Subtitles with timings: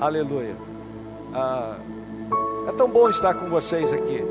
[0.00, 0.54] Aleluia.
[1.34, 1.76] Ah,
[2.68, 4.24] é tão bom estar com vocês aqui.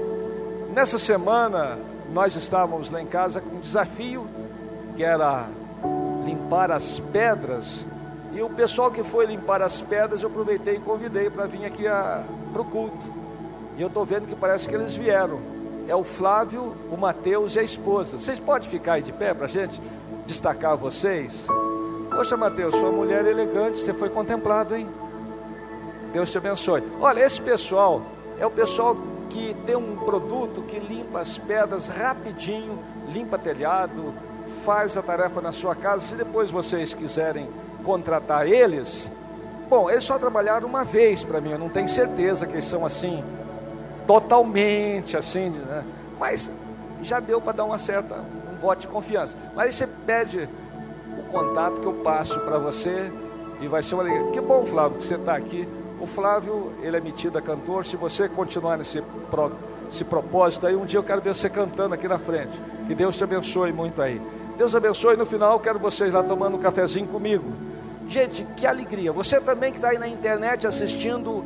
[0.74, 1.78] Nessa semana,
[2.14, 4.26] nós estávamos lá em casa com um desafio
[4.95, 5.50] que era
[6.23, 7.86] limpar as pedras.
[8.32, 11.84] E o pessoal que foi limpar as pedras, eu aproveitei e convidei para vir aqui
[11.84, 13.05] para o culto.
[13.76, 15.40] E eu estou vendo que parece que eles vieram.
[15.86, 18.18] É o Flávio, o Mateus e a esposa.
[18.18, 19.81] Vocês podem ficar aí de pé para a gente
[20.26, 21.45] destacar vocês?
[22.09, 24.88] Poxa, Mateus, sua mulher elegante, você foi contemplado, hein?
[26.11, 26.84] Deus te abençoe.
[26.99, 28.02] Olha, esse pessoal
[28.39, 28.95] é o pessoal
[29.29, 34.13] que tem um produto que limpa as pedras rapidinho, limpa telhado,
[34.63, 36.05] faz a tarefa na sua casa.
[36.05, 37.49] Se depois vocês quiserem
[37.83, 39.11] contratar eles,
[39.70, 42.85] bom, eles só trabalharam uma vez para mim, eu não tenho certeza que eles são
[42.85, 43.23] assim,
[44.05, 45.85] totalmente assim, né?
[46.19, 46.53] mas
[47.02, 48.16] já deu para dar uma certa,
[48.53, 49.38] um voto de confiança.
[49.55, 50.49] Mas aí você pede
[51.17, 53.11] o contato que eu passo para você
[53.59, 54.31] e vai ser uma alegria.
[54.31, 55.67] Que bom, Flávio, que você está aqui.
[56.00, 57.86] O Flávio, ele é metido a cantor.
[57.86, 59.52] Se você continuar nesse pro,
[59.92, 62.62] esse propósito aí, um dia eu quero ver você cantando aqui na frente.
[62.86, 64.22] Que Deus te abençoe muito aí.
[64.58, 65.16] Deus abençoe.
[65.16, 67.45] No final, quero vocês lá tomando um cafezinho comigo.
[68.08, 69.12] Gente, que alegria.
[69.12, 71.44] Você também que está aí na internet assistindo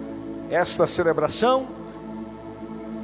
[0.49, 1.67] esta celebração,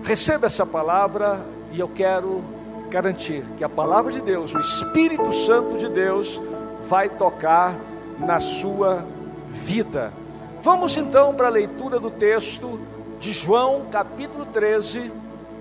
[0.03, 1.39] receba essa palavra
[1.71, 2.43] e eu quero
[2.89, 6.41] garantir que a palavra de Deus, o Espírito Santo de Deus,
[6.87, 7.75] vai tocar
[8.19, 9.05] na sua
[9.49, 10.13] vida.
[10.59, 12.79] Vamos então para a leitura do texto
[13.19, 15.11] de João, capítulo 13,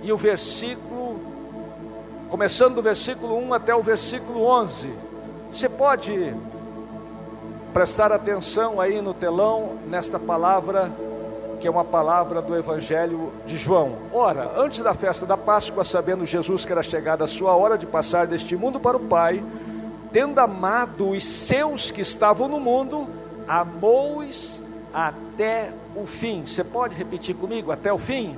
[0.03, 1.21] e o versículo,
[2.31, 4.91] começando do versículo 1 até o versículo 11.
[5.53, 6.35] Você pode
[7.75, 10.91] prestar atenção aí no telão, nesta palavra,
[11.61, 13.99] que é uma palavra do Evangelho de João.
[14.13, 17.87] Ora, antes da festa da Páscoa, sabendo Jesus que era chegada a sua hora de
[17.87, 19.45] passar deste mundo para o Pai,
[20.11, 23.09] tendo amado os seus que estavam no mundo,
[23.47, 24.65] amou-os
[24.97, 26.47] até o fim.
[26.47, 27.71] Você pode repetir comigo?
[27.71, 28.35] Até o fim?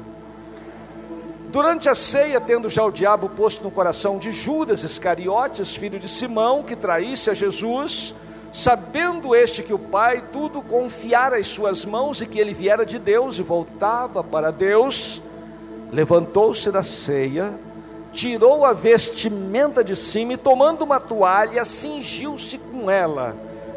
[1.53, 6.09] Durante a ceia, tendo já o diabo posto no coração de Judas Iscariotes, filho de
[6.09, 8.13] Simão, que traísse a Jesus,
[8.53, 12.99] sabendo este que o Pai tudo confiara às suas mãos e que ele viera de
[12.99, 15.23] Deus e voltava para Deus,
[15.93, 17.55] levantou-se da ceia,
[18.11, 23.37] tirou a vestimenta de cima e, tomando uma toalha, cingiu-se com ela.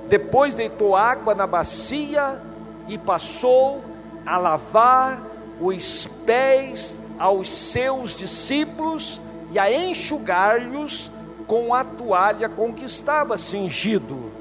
[0.10, 2.42] Depois deitou água na bacia
[2.88, 3.84] e passou
[4.26, 5.22] a lavar
[5.60, 9.22] os pés aos seus discípulos
[9.52, 11.12] e a enxugar-lhes
[11.46, 14.32] com a toalha com que estava cingido.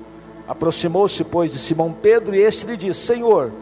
[0.46, 3.52] Aproximou-se, pois, de Simão Pedro, e este lhe disse: Senhor,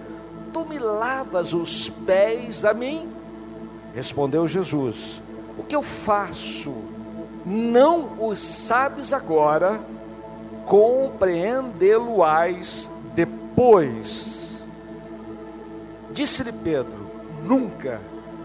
[0.53, 3.09] tu me lavas os pés a mim?
[3.95, 5.21] Respondeu Jesus:
[5.59, 6.73] O que eu faço,
[7.45, 9.81] não o sabes agora,
[10.67, 14.38] compreendê-lo-ás depois.
[16.11, 17.07] Disse-lhe Pedro:
[17.43, 18.01] Nunca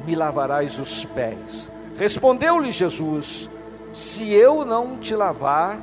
[0.05, 1.69] me lavarás os pés.
[1.97, 3.49] Respondeu-lhe Jesus:
[3.93, 5.79] Se eu não te lavar,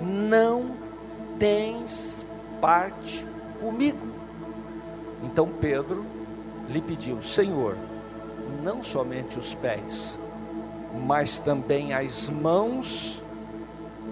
[0.00, 0.76] não
[1.38, 2.24] tens
[2.60, 3.26] parte
[3.60, 4.06] comigo.
[5.22, 6.04] Então Pedro
[6.68, 7.76] lhe pediu: Senhor,
[8.62, 10.18] não somente os pés,
[11.06, 13.22] mas também as mãos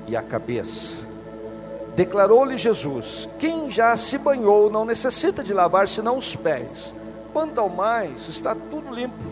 [0.06, 1.13] e a cabeça.
[1.94, 6.94] Declarou-lhe Jesus: Quem já se banhou não necessita de lavar senão os pés.
[7.32, 9.22] Quanto ao mais, está tudo limpo.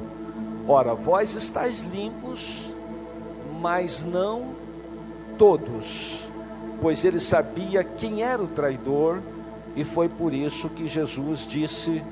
[0.66, 2.72] Ora, vós estáis limpos,
[3.60, 4.54] mas não
[5.36, 6.28] todos,
[6.80, 9.20] pois ele sabia quem era o traidor,
[9.74, 12.02] e foi por isso que Jesus disse: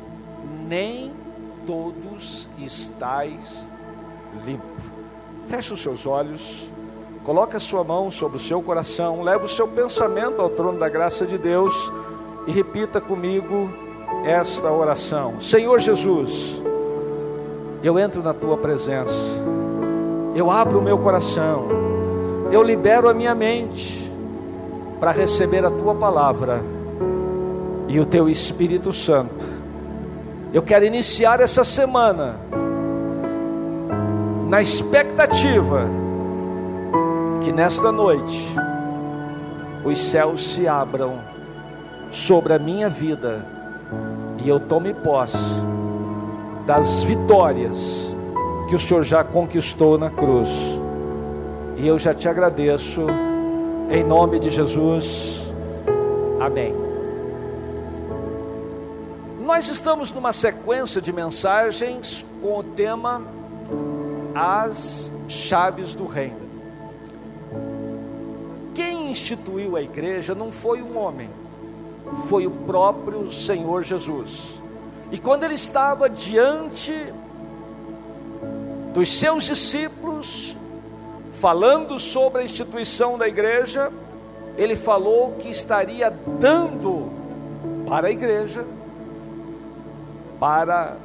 [0.68, 1.12] Nem
[1.64, 3.70] todos estáis
[4.44, 4.82] limpos.
[5.46, 6.68] Feche os seus olhos,
[7.24, 10.88] coloque a sua mão sobre o seu coração, leve o seu pensamento ao trono da
[10.88, 11.92] graça de Deus
[12.46, 13.72] e repita comigo
[14.24, 16.60] esta oração: Senhor Jesus,
[17.82, 19.36] eu entro na tua presença,
[20.34, 21.68] eu abro o meu coração,
[22.50, 24.10] eu libero a minha mente
[24.98, 26.62] para receber a tua palavra
[27.88, 29.44] e o teu Espírito Santo.
[30.52, 32.36] Eu quero iniciar essa semana
[34.48, 35.99] na expectativa
[37.42, 38.54] que nesta noite
[39.84, 41.18] os céus se abram
[42.10, 43.44] sobre a minha vida
[44.42, 45.38] e eu tome posse
[46.66, 48.14] das vitórias
[48.68, 50.48] que o Senhor já conquistou na cruz.
[51.76, 53.06] E eu já te agradeço,
[53.90, 55.50] em nome de Jesus.
[56.38, 56.74] Amém.
[59.42, 63.22] Nós estamos numa sequência de mensagens com o tema
[64.34, 66.49] As Chaves do Reino.
[69.10, 71.28] Instituiu a igreja não foi um homem,
[72.28, 74.60] foi o próprio Senhor Jesus.
[75.10, 76.94] E quando ele estava diante
[78.94, 80.56] dos seus discípulos,
[81.32, 83.92] falando sobre a instituição da igreja,
[84.56, 87.10] ele falou que estaria dando
[87.88, 88.64] para a igreja,
[90.38, 90.98] para,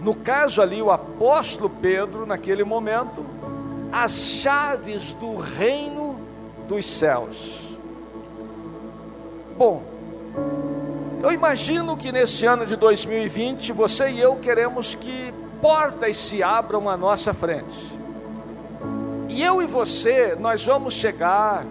[0.00, 3.24] no caso ali, o apóstolo Pedro, naquele momento,
[3.90, 6.01] as chaves do reino
[6.72, 7.76] dos céus.
[9.58, 9.82] Bom,
[11.22, 16.88] eu imagino que nesse ano de 2020 você e eu queremos que portas se abram
[16.88, 17.92] à nossa frente.
[19.28, 21.66] E eu e você, nós vamos chegar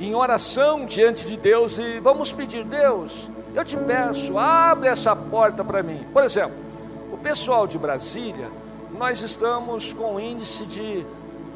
[0.00, 5.62] em oração diante de Deus e vamos pedir: Deus, eu te peço, abre essa porta
[5.62, 6.06] para mim.
[6.14, 6.56] Por exemplo,
[7.12, 8.50] o pessoal de Brasília,
[8.98, 11.04] nós estamos com um índice de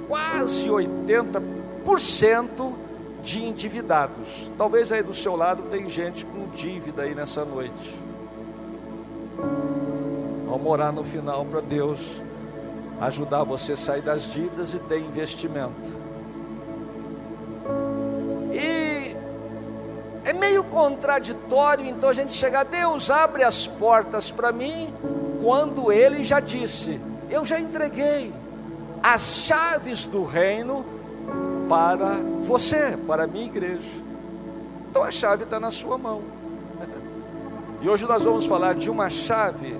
[0.06, 2.79] quase 80%
[3.22, 4.50] de endividados.
[4.56, 7.98] Talvez aí do seu lado tem gente com dívida aí nessa noite.
[10.46, 12.20] Vamos orar no final para Deus
[13.00, 15.98] ajudar você a sair das dívidas e ter investimento.
[18.52, 19.16] E
[20.24, 24.92] é meio contraditório então a gente chegar, Deus abre as portas para mim,
[25.42, 27.00] quando Ele já disse,
[27.30, 28.32] eu já entreguei
[29.02, 30.84] as chaves do reino
[31.70, 33.88] para você, para a minha igreja.
[34.90, 36.20] Então a chave está na sua mão.
[37.80, 39.76] E hoje nós vamos falar de uma chave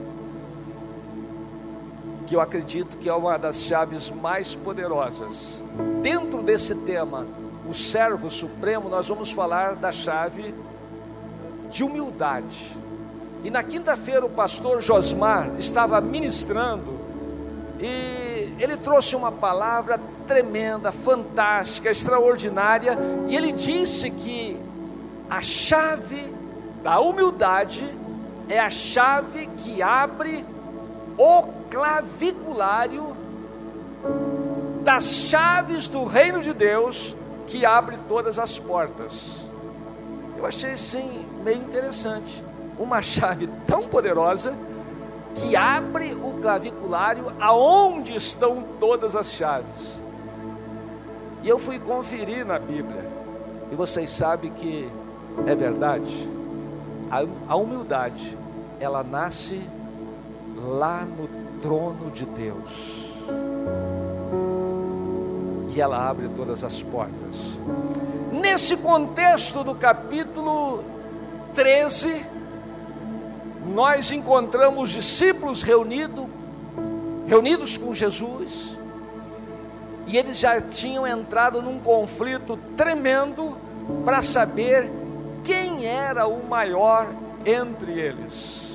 [2.28, 5.64] que eu acredito que é uma das chaves mais poderosas.
[6.00, 7.26] Dentro desse tema,
[7.69, 10.54] o servo supremo, nós vamos falar da chave
[11.70, 12.78] de humildade.
[13.43, 17.00] E na quinta-feira o pastor Josmar estava ministrando
[17.81, 18.30] e
[18.62, 24.60] ele trouxe uma palavra tremenda, fantástica, extraordinária, e ele disse que
[25.28, 26.32] a chave
[26.82, 27.84] da humildade
[28.48, 30.44] é a chave que abre
[31.16, 33.16] o claviculário
[34.82, 37.14] das chaves do reino de Deus
[37.46, 39.44] que abre todas as portas.
[40.36, 42.44] Eu achei sim meio interessante.
[42.78, 44.54] Uma chave tão poderosa
[45.35, 50.03] que abre o claviculário aonde estão todas as chaves.
[51.43, 53.09] E eu fui conferir na Bíblia,
[53.73, 54.91] e vocês sabem que
[55.47, 56.29] é verdade.
[57.11, 58.37] A, a humildade,
[58.79, 59.61] ela nasce
[60.56, 61.29] lá no
[61.61, 63.11] trono de Deus.
[65.75, 67.59] E ela abre todas as portas.
[68.32, 70.85] Nesse contexto do capítulo
[71.55, 72.25] 13,
[73.66, 76.26] nós encontramos discípulos reunidos,
[77.26, 78.78] reunidos com Jesus,
[80.06, 83.56] e eles já tinham entrado num conflito tremendo
[84.04, 84.90] para saber
[85.44, 87.08] quem era o maior
[87.44, 88.70] entre eles.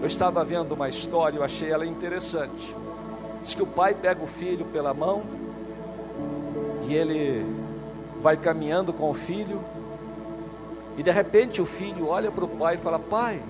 [0.00, 2.74] Eu estava vendo uma história, eu achei ela interessante.
[3.40, 5.22] Diz que o pai pega o filho pela mão
[6.88, 7.46] e ele
[8.20, 9.60] vai caminhando com o filho
[10.96, 13.40] e de repente o filho olha para o pai e fala: Pai,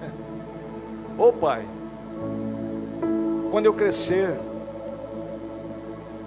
[1.18, 1.66] ô pai,
[3.50, 4.38] quando eu crescer,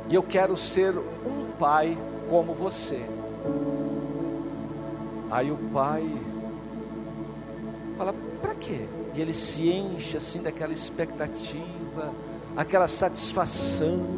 [0.10, 1.98] eu quero ser um pai
[2.30, 3.02] como você.
[5.30, 6.10] Aí o pai
[7.98, 8.86] fala: Para quê?
[9.16, 12.14] E ele se enche assim daquela expectativa,
[12.56, 14.17] aquela satisfação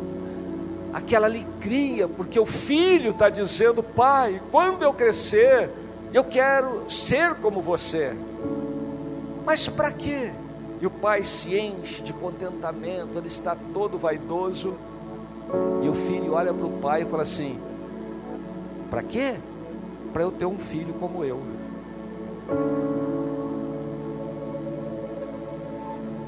[0.93, 5.69] aquela alegria, porque o filho está dizendo: Pai, quando eu crescer,
[6.13, 8.15] eu quero ser como você.
[9.45, 10.31] Mas para quê?
[10.81, 14.75] E o pai se enche de contentamento, ele está todo vaidoso.
[15.81, 17.59] E o filho olha para o pai e fala assim:
[18.89, 19.35] Para quê?
[20.13, 21.41] Para eu ter um filho como eu.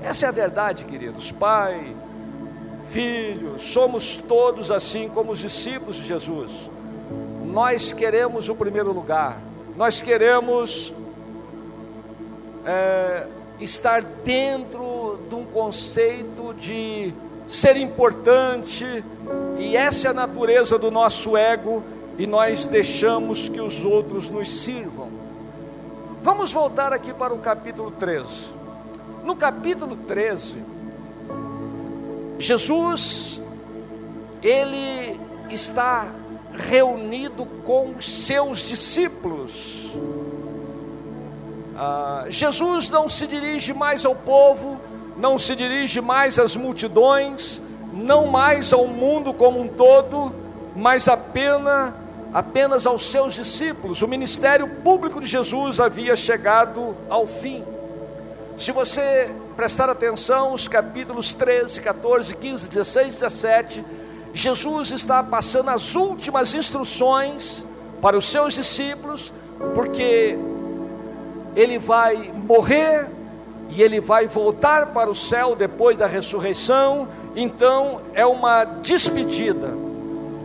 [0.04, 1.32] Essa é a verdade, queridos.
[1.32, 1.96] Pai,
[2.92, 6.70] filhos, somos todos assim como os discípulos de Jesus.
[7.46, 9.42] Nós queremos o primeiro lugar,
[9.78, 10.94] nós queremos
[12.66, 13.28] é,
[13.60, 17.14] estar dentro de um conceito de
[17.48, 19.04] ser importante,
[19.58, 21.84] e essa é a natureza do nosso ego,
[22.18, 25.10] e nós deixamos que os outros nos sirvam.
[26.22, 28.54] Vamos voltar aqui para o capítulo 13.
[29.24, 30.60] No capítulo 13,
[32.42, 33.42] Jesus,
[34.42, 35.20] ele
[35.50, 36.12] está
[36.56, 39.92] reunido com seus discípulos.
[41.76, 44.80] Ah, Jesus não se dirige mais ao povo,
[45.18, 47.62] não se dirige mais às multidões,
[47.94, 50.34] não mais ao mundo como um todo,
[50.76, 51.94] mas apenas
[52.34, 54.02] apenas aos seus discípulos.
[54.02, 57.64] O ministério público de Jesus havia chegado ao fim.
[58.58, 63.86] Se você prestar atenção, os capítulos 13, 14, 15, 16, 17,
[64.34, 67.66] Jesus está passando as últimas instruções
[68.02, 69.34] para os seus discípulos,
[69.74, 70.38] porque
[71.56, 73.08] ele vai morrer
[73.70, 79.70] e ele vai voltar para o céu depois da ressurreição, então é uma despedida.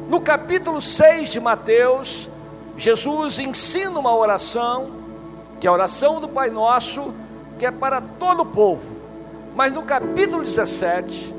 [0.08, 2.28] No capítulo 6 de Mateus,
[2.76, 4.92] Jesus ensina uma oração,
[5.58, 7.12] que é a oração do Pai Nosso,
[7.58, 8.96] que é para todo o povo.
[9.54, 11.34] Mas no capítulo 17,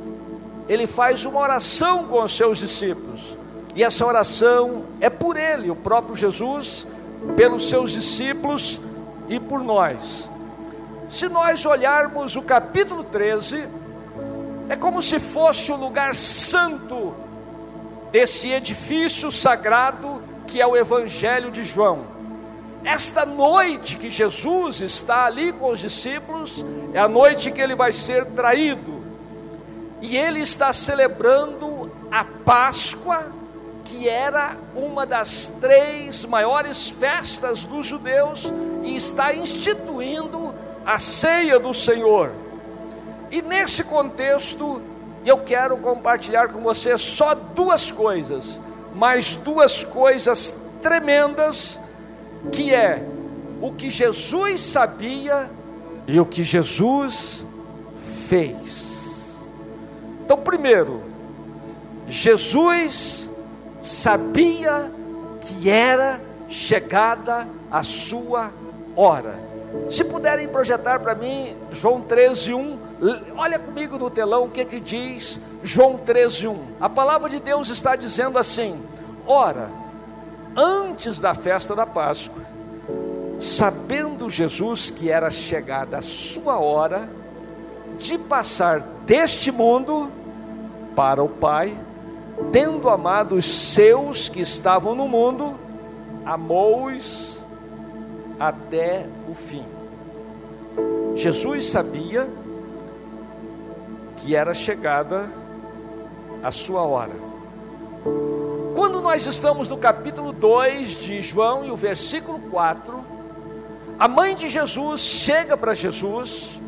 [0.67, 3.37] ele faz uma oração com os seus discípulos.
[3.75, 6.87] E essa oração é por ele, o próprio Jesus,
[7.35, 8.81] pelos seus discípulos
[9.29, 10.29] e por nós.
[11.07, 13.67] Se nós olharmos o capítulo 13,
[14.67, 17.13] é como se fosse o lugar santo
[18.11, 22.16] desse edifício sagrado que é o Evangelho de João.
[22.83, 27.91] Esta noite que Jesus está ali com os discípulos, é a noite que ele vai
[27.91, 29.03] ser traído,
[30.01, 33.31] e ele está celebrando a Páscoa,
[33.83, 38.51] que era uma das três maiores festas dos judeus,
[38.83, 40.53] e está instituindo
[40.85, 42.31] a ceia do Senhor.
[43.31, 44.81] E nesse contexto,
[45.25, 48.61] eu quero compartilhar com você só duas coisas,
[48.93, 51.79] mas duas coisas tremendas,
[52.51, 53.05] que é
[53.61, 55.49] o que Jesus sabia
[56.07, 57.45] e o que Jesus
[58.27, 59.37] fez.
[60.23, 61.01] Então, primeiro,
[62.07, 63.29] Jesus
[63.81, 64.91] sabia
[65.41, 68.51] que era chegada a sua
[68.95, 69.39] hora.
[69.89, 72.77] Se puderem projetar para mim João 13, 1,
[73.35, 76.63] olha comigo no telão o que, que diz João 13, 1.
[76.79, 78.81] A palavra de Deus está dizendo assim:
[79.25, 79.69] Ora,
[80.57, 82.41] antes da festa da Páscoa,
[83.39, 87.07] sabendo Jesus que era chegada a sua hora
[87.99, 90.11] de passar deste mundo
[90.95, 91.77] para o Pai,
[92.51, 95.55] tendo amado os seus que estavam no mundo,
[96.25, 97.43] amou-os
[98.39, 99.65] até o fim.
[101.15, 102.27] Jesus sabia
[104.17, 105.31] que era chegada
[106.41, 107.27] a sua hora.
[109.07, 113.05] Nós estamos no capítulo 2 de João e o versículo 4,
[113.97, 116.59] a mãe de Jesus chega para Jesus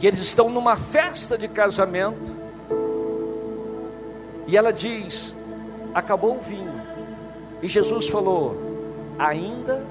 [0.00, 2.34] e eles estão numa festa de casamento
[4.46, 5.36] e ela diz:
[5.94, 6.80] Acabou o vinho.
[7.60, 8.56] E Jesus falou:
[9.18, 9.84] Ainda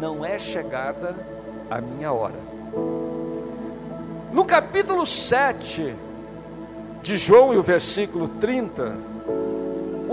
[0.00, 1.14] não é chegada
[1.70, 2.40] a minha hora.
[4.32, 5.94] No capítulo 7
[7.02, 9.13] de João e o versículo 30,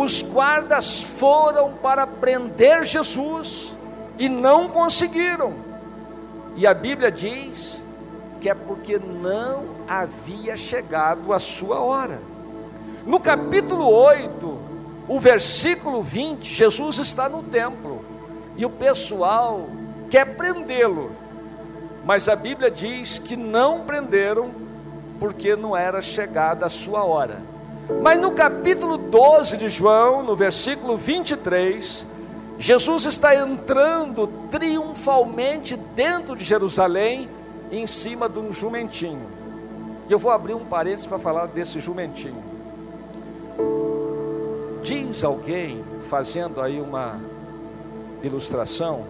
[0.01, 3.75] os guardas foram para prender Jesus
[4.17, 5.53] e não conseguiram.
[6.55, 7.83] E a Bíblia diz
[8.39, 12.19] que é porque não havia chegado a sua hora.
[13.05, 14.59] No capítulo 8,
[15.07, 18.03] o versículo 20, Jesus está no templo
[18.57, 19.69] e o pessoal
[20.09, 21.11] quer prendê-lo,
[22.03, 24.51] mas a Bíblia diz que não prenderam
[25.19, 27.51] porque não era chegada a sua hora.
[27.99, 32.07] Mas no capítulo 12 de João, no versículo 23,
[32.57, 37.27] Jesus está entrando triunfalmente dentro de Jerusalém,
[37.71, 39.25] em cima de um jumentinho.
[40.07, 42.43] E eu vou abrir um parênteses para falar desse jumentinho.
[44.83, 47.19] Diz alguém, fazendo aí uma
[48.23, 49.05] ilustração,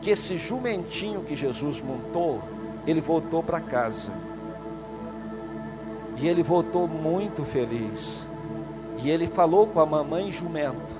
[0.00, 2.42] que esse jumentinho que Jesus montou,
[2.86, 4.10] ele voltou para casa.
[6.20, 8.26] E ele voltou muito feliz.
[9.02, 10.94] E ele falou com a mamãe jumento.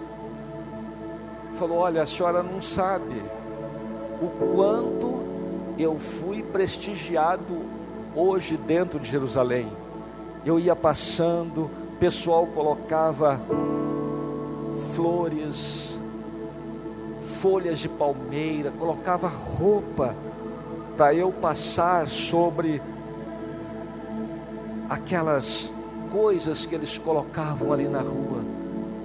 [1.59, 3.21] Falou: Olha, a senhora não sabe
[4.23, 5.23] o quanto
[5.79, 7.63] eu fui prestigiado
[8.15, 9.69] hoje dentro de Jerusalém.
[10.45, 13.41] Eu ia passando, pessoal colocava
[14.95, 15.99] flores,
[17.21, 20.15] folhas de palmeira, colocava roupa
[20.97, 22.81] para eu passar sobre
[24.89, 25.71] aquelas
[26.11, 28.43] coisas que eles colocavam ali na rua.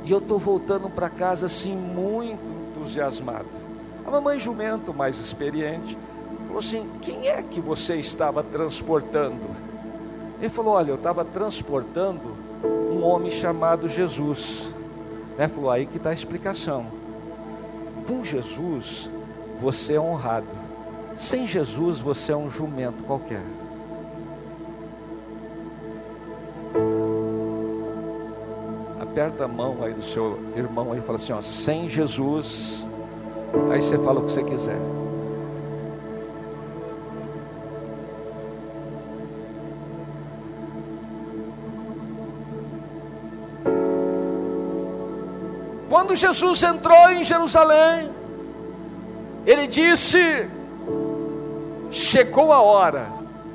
[0.06, 3.48] E eu estou voltando para casa assim, muito entusiasmado.
[4.06, 5.98] A mamãe jumento, mais experiente,
[6.46, 9.48] falou assim: Quem é que você estava transportando?
[10.40, 14.68] Ele falou: Olha, eu estava transportando um homem chamado Jesus.
[15.38, 16.86] Ele falou: Aí que está a explicação.
[18.08, 19.10] Com Jesus,
[19.60, 20.48] você é honrado.
[21.16, 23.44] Sem Jesus, você é um jumento qualquer.
[29.14, 32.84] Aperta a mão aí do seu irmão aí e fala assim: ó, sem Jesus,
[33.72, 34.80] aí você fala o que você quiser.
[45.88, 48.10] Quando Jesus entrou em Jerusalém,
[49.46, 50.50] ele disse:
[51.92, 53.14] Chegou a hora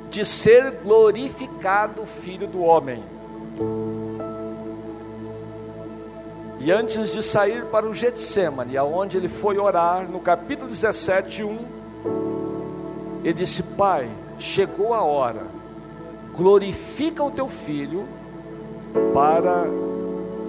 [0.09, 3.18] de ser glorificado o Filho do Homem.
[6.59, 11.59] E antes de sair para o Getsemane, aonde ele foi orar, no capítulo 17, 1,
[13.23, 15.43] ele disse: Pai, chegou a hora,
[16.35, 18.05] glorifica o teu filho,
[19.13, 19.65] para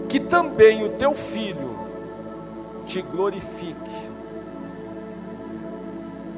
[0.08, 1.78] que também o teu filho
[2.84, 4.10] te glorifique.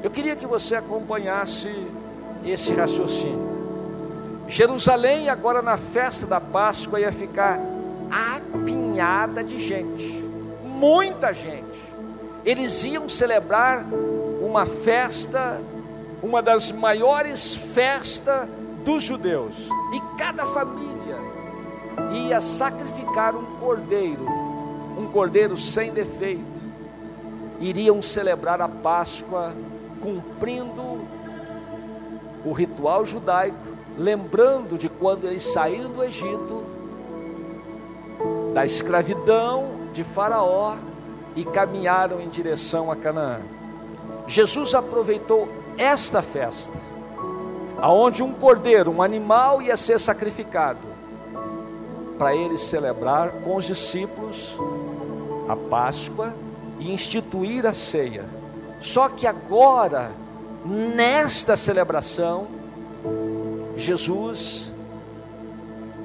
[0.03, 1.71] Eu queria que você acompanhasse
[2.45, 3.53] esse raciocínio.
[4.47, 7.59] Jerusalém, agora na festa da Páscoa, ia ficar
[9.43, 10.23] de gente,
[10.63, 11.63] muita gente.
[12.45, 13.85] Eles iam celebrar
[14.39, 15.61] uma festa,
[16.21, 18.47] uma das maiores festas
[18.85, 19.55] dos judeus,
[19.93, 21.17] e cada família
[22.11, 24.25] ia sacrificar um cordeiro,
[24.97, 26.43] um cordeiro sem defeito.
[27.59, 29.53] Iriam celebrar a Páscoa
[30.01, 31.07] cumprindo
[32.45, 33.57] o ritual judaico,
[33.97, 36.72] lembrando de quando eles saíram do Egito,
[38.53, 40.75] da escravidão de Faraó
[41.35, 43.39] e caminharam em direção a Canaã.
[44.27, 46.77] Jesus aproveitou esta festa,
[47.81, 50.87] aonde um cordeiro, um animal ia ser sacrificado,
[52.17, 54.57] para eles celebrar com os discípulos
[55.49, 56.33] a Páscoa
[56.79, 58.23] e instituir a ceia
[58.83, 60.11] só que agora,
[60.65, 62.49] nesta celebração,
[63.77, 64.73] Jesus,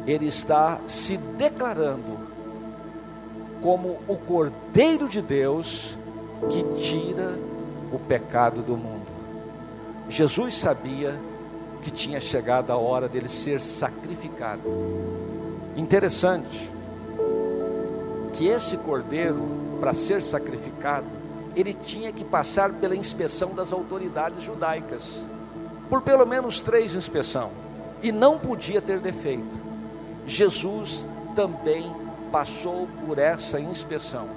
[0.07, 2.28] ele está se declarando
[3.63, 5.97] como o Cordeiro de Deus
[6.49, 7.39] que tira
[7.93, 9.07] o pecado do mundo.
[10.09, 11.19] Jesus sabia
[11.83, 14.63] que tinha chegado a hora dele ser sacrificado.
[15.77, 16.71] Interessante
[18.33, 19.43] que esse cordeiro,
[19.81, 21.07] para ser sacrificado,
[21.55, 25.27] ele tinha que passar pela inspeção das autoridades judaicas,
[25.91, 27.53] por pelo menos três inspeções,
[28.03, 29.59] e não podia ter defeito.
[30.27, 31.93] Jesus também
[32.31, 34.29] passou por essa inspeção.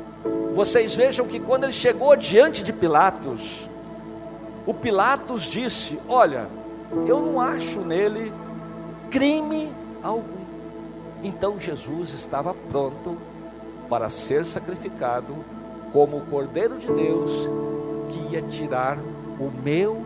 [0.53, 3.69] Vocês vejam que quando ele chegou diante de Pilatos,
[4.65, 6.47] o Pilatos disse: Olha,
[7.07, 8.33] eu não acho nele
[9.09, 9.71] crime
[10.03, 10.41] algum.
[11.23, 13.17] Então Jesus estava pronto
[13.89, 15.35] para ser sacrificado
[15.91, 17.49] como o Cordeiro de Deus
[18.09, 18.97] que ia tirar
[19.39, 20.05] o meu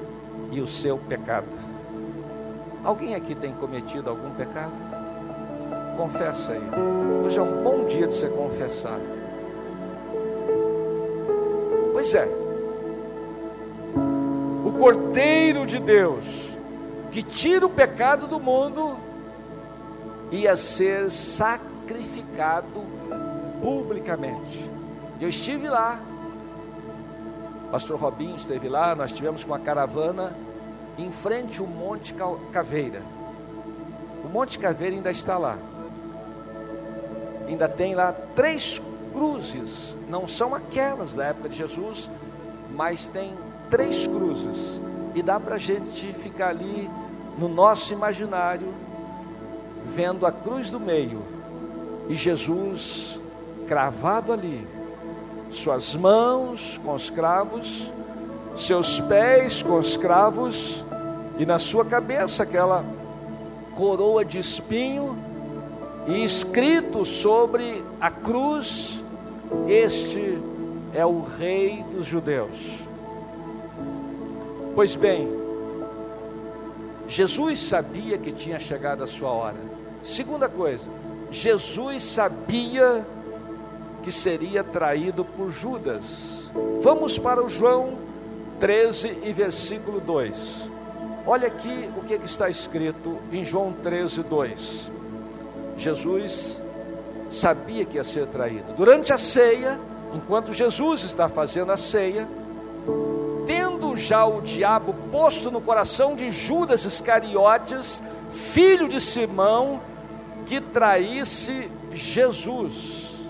[0.51, 1.47] e o seu pecado.
[2.83, 4.73] Alguém aqui tem cometido algum pecado?
[5.97, 6.61] Confessa aí.
[7.25, 8.99] Hoje é um bom dia de você confessar.
[11.93, 12.27] Pois é.
[14.65, 16.55] O Cordeiro de Deus
[17.15, 18.99] que tira o pecado do mundo
[20.29, 22.83] ia ser sacrificado
[23.61, 24.69] publicamente.
[25.21, 26.01] Eu estive lá,
[27.71, 30.35] pastor Robinho esteve lá, nós estivemos com a caravana
[30.97, 32.13] em frente ao Monte
[32.51, 33.01] Caveira.
[34.25, 35.57] O Monte Caveira ainda está lá.
[37.47, 38.81] Ainda tem lá três
[39.13, 42.09] cruzes, não são aquelas da época de Jesus,
[42.71, 43.33] mas tem
[43.69, 44.79] três cruzes.
[45.13, 46.89] E dá para a gente ficar ali
[47.37, 48.73] no nosso imaginário,
[49.85, 51.35] vendo a cruz do meio
[52.07, 53.19] e Jesus
[53.67, 54.67] cravado ali,
[55.49, 57.91] suas mãos com os cravos,
[58.55, 60.83] seus pés com os cravos,
[61.37, 62.85] e na sua cabeça aquela
[63.75, 65.17] coroa de espinho,
[66.07, 69.03] e escrito sobre a cruz:
[69.67, 70.37] Este
[70.93, 72.83] é o Rei dos Judeus.
[74.73, 75.29] Pois bem,
[77.07, 79.57] Jesus sabia que tinha chegado a sua hora.
[80.03, 80.89] Segunda coisa,
[81.31, 83.05] Jesus sabia
[84.03, 86.51] que seria traído por Judas.
[86.81, 87.97] Vamos para o João
[88.59, 90.69] 13 e versículo 2.
[91.25, 94.91] Olha aqui o que, é que está escrito em João 13, 2.
[95.77, 96.61] Jesus
[97.29, 98.73] sabia que ia ser traído.
[98.73, 99.79] Durante a ceia,
[100.13, 102.27] enquanto Jesus está fazendo a ceia,
[103.45, 109.81] tendo já o diabo posto no coração de Judas Iscariotes, filho de Simão,
[110.45, 113.29] que traísse Jesus.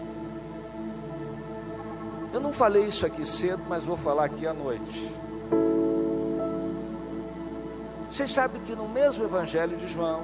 [2.33, 5.09] Eu não falei isso aqui cedo, mas vou falar aqui à noite.
[8.11, 10.23] Vocês sabem que no mesmo Evangelho de João,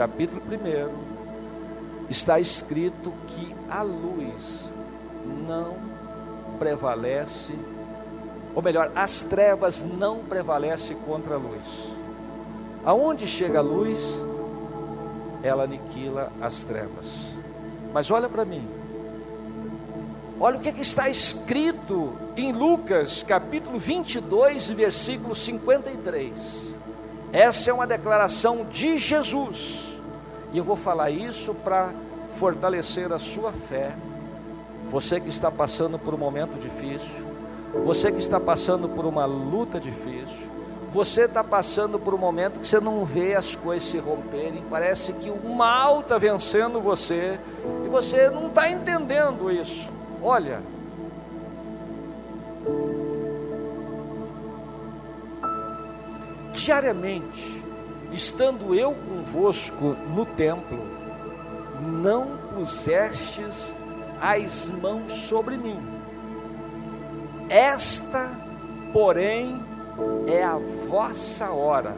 [0.00, 4.72] capítulo 1, está escrito que a luz
[5.46, 5.76] não
[6.58, 7.52] prevalece,
[8.54, 11.92] ou melhor, as trevas não prevalecem contra a luz.
[12.82, 14.24] Aonde chega a luz,
[15.42, 17.36] ela aniquila as trevas.
[17.92, 18.66] Mas olha para mim,
[20.40, 26.74] olha o que, é que está escrito em Lucas capítulo 22, versículo 53.
[27.34, 29.89] Essa é uma declaração de Jesus.
[30.52, 31.92] E eu vou falar isso para
[32.30, 33.92] fortalecer a sua fé.
[34.88, 37.26] Você que está passando por um momento difícil,
[37.84, 40.50] você que está passando por uma luta difícil,
[40.90, 45.12] você está passando por um momento que você não vê as coisas se romperem, parece
[45.12, 47.38] que o mal está vencendo você
[47.84, 49.92] e você não está entendendo isso.
[50.20, 50.60] Olha,
[56.52, 57.64] diariamente,
[58.12, 60.78] estando eu convosco no templo,
[61.80, 63.76] não pusestes
[64.20, 65.80] as mãos sobre mim.
[67.48, 68.30] Esta,
[68.92, 69.62] porém,
[70.26, 71.96] é a vossa hora.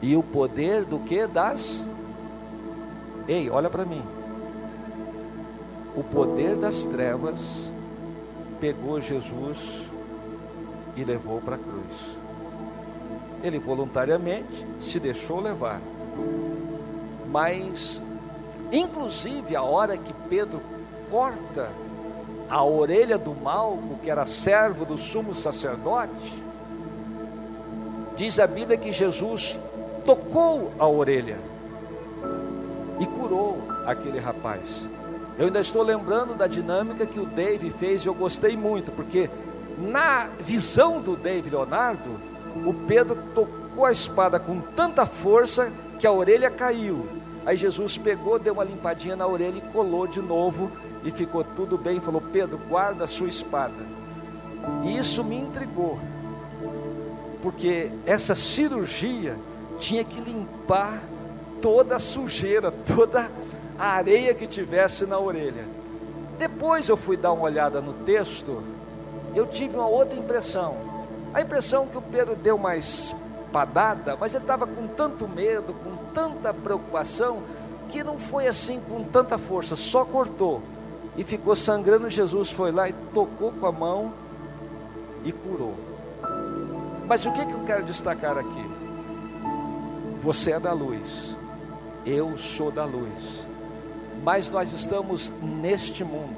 [0.00, 1.88] E o poder do que das
[3.28, 4.02] Ei, olha para mim.
[5.94, 7.70] O poder das trevas
[8.58, 9.84] pegou Jesus
[10.96, 12.16] e levou para a cruz.
[13.42, 15.80] Ele voluntariamente se deixou levar.
[17.30, 18.02] Mas,
[18.72, 20.60] inclusive, a hora que Pedro
[21.10, 21.70] corta
[22.48, 26.42] a orelha do Malco, que era servo do sumo sacerdote,
[28.16, 29.58] diz a Bíblia que Jesus
[30.04, 31.38] tocou a orelha
[32.98, 34.88] e curou aquele rapaz.
[35.38, 39.30] Eu ainda estou lembrando da dinâmica que o Dave fez e eu gostei muito, porque
[39.78, 42.10] na visão do Dave Leonardo,
[42.68, 47.08] o Pedro tocou a espada com tanta força que a orelha caiu.
[47.46, 50.70] Aí Jesus pegou, deu uma limpadinha na orelha e colou de novo
[51.02, 51.98] e ficou tudo bem.
[51.98, 53.86] Falou: Pedro, guarda a sua espada.
[54.84, 55.98] E isso me intrigou,
[57.40, 59.34] porque essa cirurgia
[59.78, 61.02] tinha que limpar
[61.62, 63.30] toda a sujeira, toda
[63.78, 65.66] a areia que tivesse na orelha.
[66.38, 68.62] Depois eu fui dar uma olhada no texto,
[69.34, 70.87] eu tive uma outra impressão.
[71.32, 75.96] A impressão que o Pedro deu uma espadada, mas ele estava com tanto medo, com
[76.12, 77.42] tanta preocupação,
[77.88, 80.62] que não foi assim com tanta força, só cortou
[81.16, 82.08] e ficou sangrando.
[82.08, 84.12] Jesus foi lá e tocou com a mão
[85.24, 85.74] e curou.
[87.06, 88.70] Mas o que, que eu quero destacar aqui?
[90.20, 91.36] Você é da luz,
[92.04, 93.46] eu sou da luz,
[94.22, 96.36] mas nós estamos neste mundo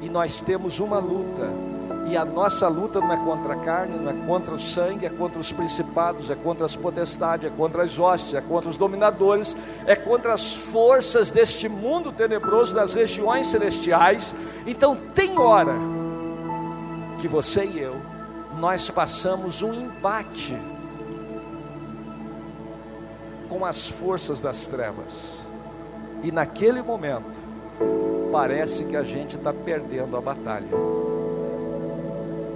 [0.00, 1.52] e nós temos uma luta
[2.06, 5.10] e a nossa luta não é contra a carne, não é contra o sangue, é
[5.10, 9.56] contra os principados, é contra as potestades, é contra as hostes, é contra os dominadores,
[9.86, 14.34] é contra as forças deste mundo tenebroso das regiões celestiais.
[14.66, 15.74] Então tem hora
[17.18, 18.00] que você e eu
[18.58, 20.56] nós passamos um embate
[23.48, 25.40] com as forças das trevas.
[26.22, 27.38] E naquele momento
[28.30, 30.68] parece que a gente está perdendo a batalha.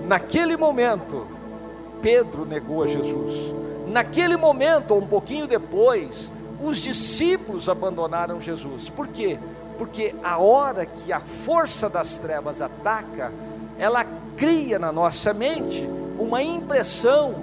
[0.06, 1.26] Naquele momento,
[2.02, 3.54] Pedro negou a Jesus.
[3.86, 8.90] Naquele momento, ou um pouquinho depois, os discípulos abandonaram Jesus.
[8.90, 9.38] Por quê?
[9.78, 13.32] Porque a hora que a força das trevas ataca,
[13.78, 14.04] ela
[14.36, 15.88] cria na nossa mente
[16.18, 17.36] uma impressão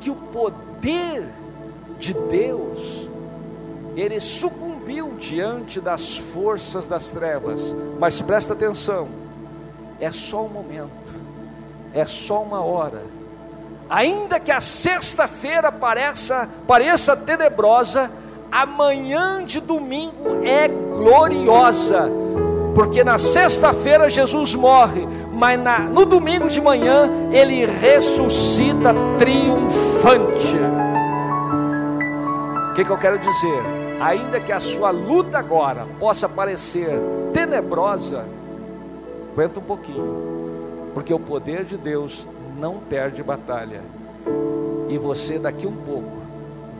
[0.00, 1.28] que o poder
[1.98, 3.10] de Deus
[3.96, 7.74] ele sucumbiu diante das forças das trevas.
[7.98, 9.08] Mas presta atenção,
[9.98, 11.25] é só um momento
[11.96, 13.02] é só uma hora.
[13.88, 18.10] Ainda que a sexta-feira pareça, pareça tenebrosa,
[18.52, 22.10] amanhã de domingo é gloriosa,
[22.74, 30.56] porque na sexta-feira Jesus morre, mas na, no domingo de manhã ele ressuscita triunfante.
[32.70, 33.62] O que, que eu quero dizer?
[34.02, 36.90] Ainda que a sua luta agora possa parecer
[37.32, 38.26] tenebrosa,
[39.32, 40.45] aguenta um pouquinho
[40.96, 42.26] porque o poder de Deus
[42.58, 43.82] não perde batalha.
[44.88, 46.10] E você daqui um pouco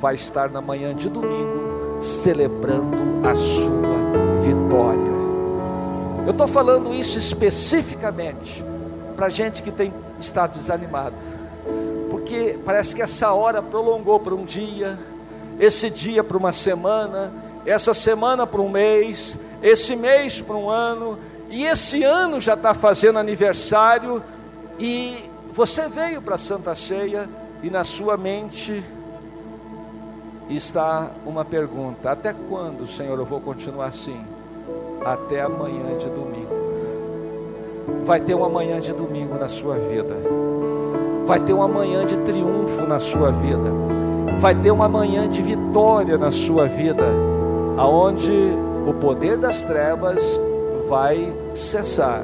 [0.00, 5.12] vai estar na manhã de domingo celebrando a sua vitória.
[6.24, 8.64] Eu estou falando isso especificamente
[9.14, 11.16] para gente que tem estado desanimado,
[12.08, 14.98] porque parece que essa hora prolongou para um dia,
[15.60, 17.30] esse dia para uma semana,
[17.66, 21.18] essa semana para um mês, esse mês para um ano,
[21.50, 24.22] e esse ano já está fazendo aniversário,
[24.78, 25.16] e
[25.52, 27.28] você veio para a Santa Ceia,
[27.62, 28.84] e na sua mente
[30.48, 34.20] está uma pergunta: até quando, Senhor, eu vou continuar assim?
[35.04, 36.54] Até amanhã de domingo.
[38.04, 40.16] Vai ter uma manhã de domingo na sua vida.
[41.24, 43.70] Vai ter uma manhã de triunfo na sua vida.
[44.38, 47.04] Vai ter uma manhã de vitória na sua vida,
[47.76, 48.32] aonde
[48.86, 50.40] o poder das trevas
[50.88, 52.22] vai cessar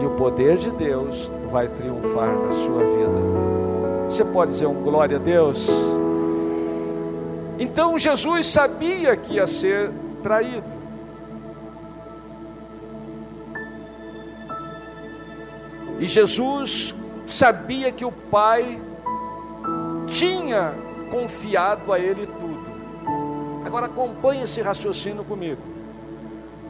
[0.00, 3.20] e o poder de Deus vai triunfar na sua vida.
[4.08, 5.68] Você pode dizer um glória a Deus?
[7.58, 9.90] Então Jesus sabia que ia ser
[10.22, 10.80] traído.
[15.98, 16.94] E Jesus
[17.26, 18.80] sabia que o Pai
[20.06, 20.72] tinha
[21.10, 22.60] confiado a ele tudo.
[23.66, 25.79] Agora acompanhe esse raciocínio comigo.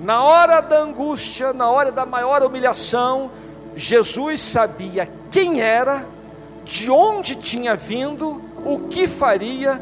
[0.00, 3.30] Na hora da angústia, na hora da maior humilhação,
[3.76, 6.06] Jesus sabia quem era,
[6.64, 9.78] de onde tinha vindo, o que faria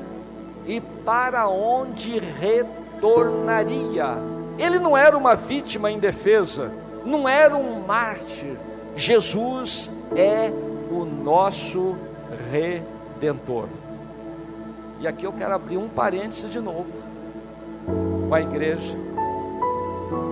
[0.66, 4.16] e para onde retornaria.
[4.58, 6.72] Ele não era uma vítima indefesa,
[7.04, 8.56] não era um mártir.
[8.96, 10.50] Jesus é
[10.90, 11.96] o nosso
[12.50, 13.68] redentor.
[14.98, 16.90] E aqui eu quero abrir um parêntese de novo
[18.28, 19.07] com a igreja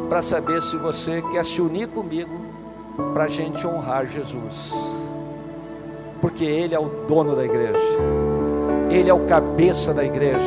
[0.09, 2.41] para saber se você quer se unir comigo
[3.13, 4.73] para a gente honrar Jesus,
[6.21, 7.79] porque Ele é o dono da igreja,
[8.89, 10.41] Ele é o cabeça da igreja,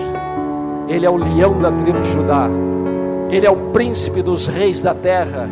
[0.88, 2.48] Ele é o leão da tribo de Judá,
[3.30, 5.50] Ele é o príncipe dos reis da terra,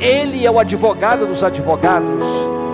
[0.00, 2.26] Ele é o advogado dos advogados,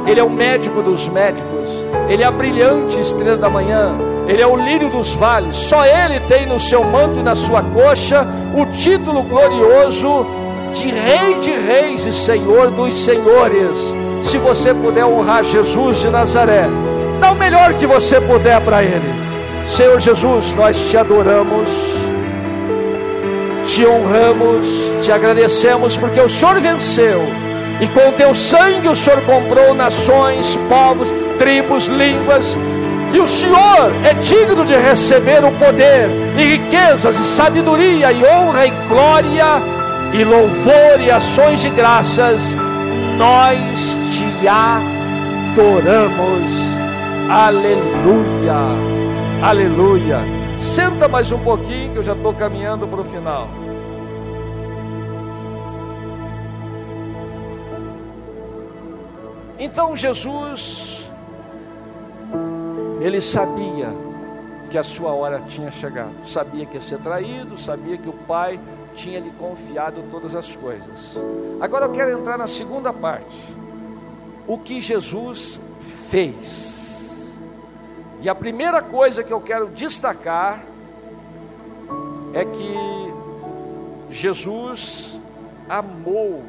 [0.07, 3.94] Ele é o médico dos médicos, Ele é a brilhante estrela da manhã,
[4.29, 7.62] Ele é o lírio dos vales, só Ele tem no seu manto e na sua
[7.62, 10.42] coxa o título glorioso
[10.73, 13.79] de Rei de Reis e Senhor dos Senhores.
[14.23, 16.67] Se você puder honrar Jesus de Nazaré,
[17.21, 19.13] dá o melhor que você puder para Ele.
[19.69, 21.69] Senhor Jesus, nós te adoramos,
[23.67, 24.67] te honramos,
[25.03, 27.23] te agradecemos porque o Senhor venceu
[27.81, 32.57] e com o teu sangue o Senhor comprou nações, povos, tribos, línguas.
[33.13, 36.09] E o Senhor é digno de receber o poder
[36.39, 39.82] e riquezas e sabedoria e honra e glória
[40.12, 42.55] e louvor e ações de graças,
[43.16, 43.59] nós
[44.14, 45.92] te adoramos.
[47.31, 48.55] Aleluia,
[49.42, 50.18] aleluia.
[50.61, 53.48] Senta mais um pouquinho que eu já estou caminhando para o final.
[59.59, 61.09] Então Jesus,
[63.01, 63.94] ele sabia
[64.70, 68.61] que a sua hora tinha chegado, sabia que ia ser traído, sabia que o Pai
[68.95, 71.17] tinha lhe confiado todas as coisas.
[71.61, 73.55] Agora eu quero entrar na segunda parte.
[74.47, 75.61] O que Jesus
[76.09, 77.37] fez.
[78.21, 80.65] E a primeira coisa que eu quero destacar
[82.33, 82.75] é que
[84.11, 85.19] Jesus
[85.69, 86.45] amou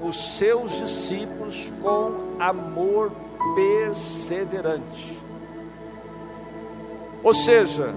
[0.00, 3.10] os seus discípulos com amor
[3.54, 5.20] perseverante.
[7.22, 7.94] Ou seja,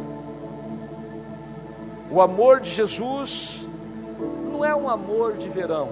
[2.10, 3.67] o amor de Jesus
[4.58, 5.92] não é um amor de verão.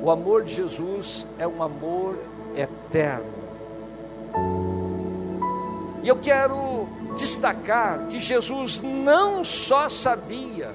[0.00, 2.16] O amor de Jesus é um amor
[2.54, 3.40] eterno.
[6.00, 10.72] E eu quero destacar que Jesus não só sabia,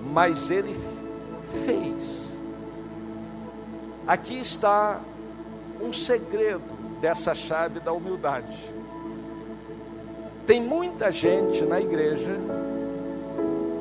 [0.00, 0.76] mas ele
[1.66, 2.38] fez.
[4.06, 5.00] Aqui está
[5.80, 6.62] um segredo
[7.00, 8.72] dessa chave da humildade.
[10.46, 12.38] Tem muita gente na igreja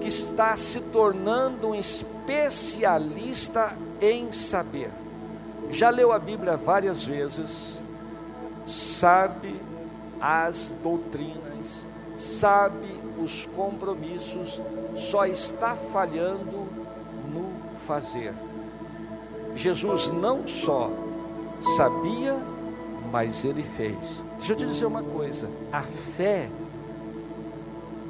[0.04, 4.92] que está se tornando um especialista em saber.
[5.72, 7.82] Já leu a Bíblia várias vezes,
[8.66, 9.62] sabe
[10.20, 11.88] as doutrinas,
[12.18, 14.62] sabe os compromissos,
[14.94, 16.68] só está falhando
[17.34, 17.54] no
[17.88, 18.34] fazer.
[19.56, 20.92] Jesus não só
[21.78, 22.44] sabia,
[23.10, 24.26] mas ele fez.
[24.38, 26.50] Deixa eu te dizer uma coisa: a fé,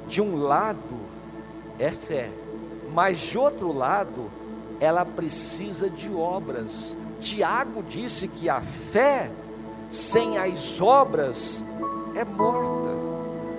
[0.07, 1.12] de um lado,
[1.79, 2.29] é fé.
[2.93, 4.29] Mas de outro lado,
[4.79, 6.95] ela precisa de obras.
[7.19, 9.31] Tiago disse que a fé
[9.89, 11.63] sem as obras
[12.15, 12.89] é morta.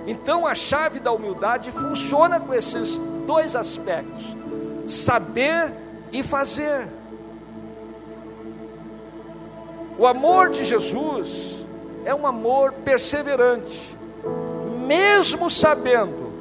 [0.06, 4.36] Então a chave da humildade funciona com esses dois aspectos:
[4.86, 5.72] saber
[6.12, 6.88] e fazer.
[9.96, 11.64] O amor de Jesus
[12.04, 13.96] é um amor perseverante,
[14.86, 16.32] mesmo sabendo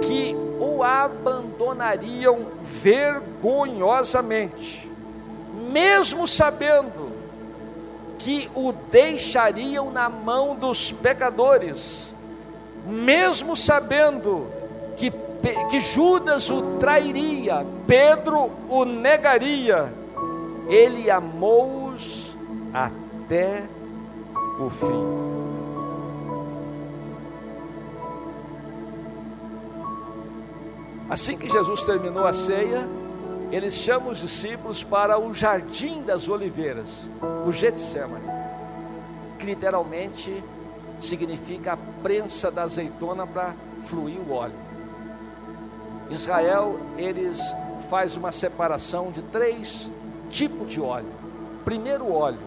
[0.00, 4.88] que o abandonariam vergonhosamente,
[5.72, 7.10] mesmo sabendo
[8.18, 12.14] que o deixariam na mão dos pecadores,
[12.84, 14.46] mesmo sabendo
[14.96, 15.10] que,
[15.70, 19.90] que Judas o trairia, Pedro o negaria,
[20.68, 22.36] ele amou-os
[22.74, 23.62] até
[24.58, 25.39] o fim.
[31.10, 32.88] Assim que Jesus terminou a ceia,
[33.50, 37.10] ele chama os discípulos para o jardim das oliveiras,
[37.44, 38.28] o Getsemane,
[39.36, 40.44] que literalmente
[41.00, 44.54] significa a prensa da azeitona para fluir o óleo.
[46.10, 47.40] Israel, eles
[47.88, 49.90] faz uma separação de três
[50.28, 51.10] tipos de óleo.
[51.64, 52.38] Primeiro óleo,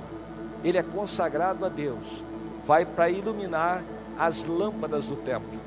[0.63, 2.23] ele é consagrado a Deus,
[2.63, 3.83] vai para iluminar
[4.17, 5.59] as lâmpadas do templo.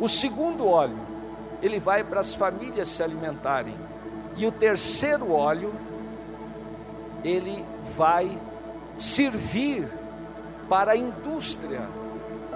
[0.00, 1.09] O segundo óleo,
[1.62, 3.74] ele vai para as famílias se alimentarem.
[4.36, 5.72] E o terceiro óleo,
[7.22, 7.64] ele
[7.96, 8.38] vai
[8.96, 9.88] servir
[10.68, 11.82] para a indústria,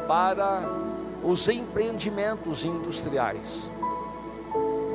[0.06, 0.62] para
[1.22, 3.70] os empreendimentos industriais.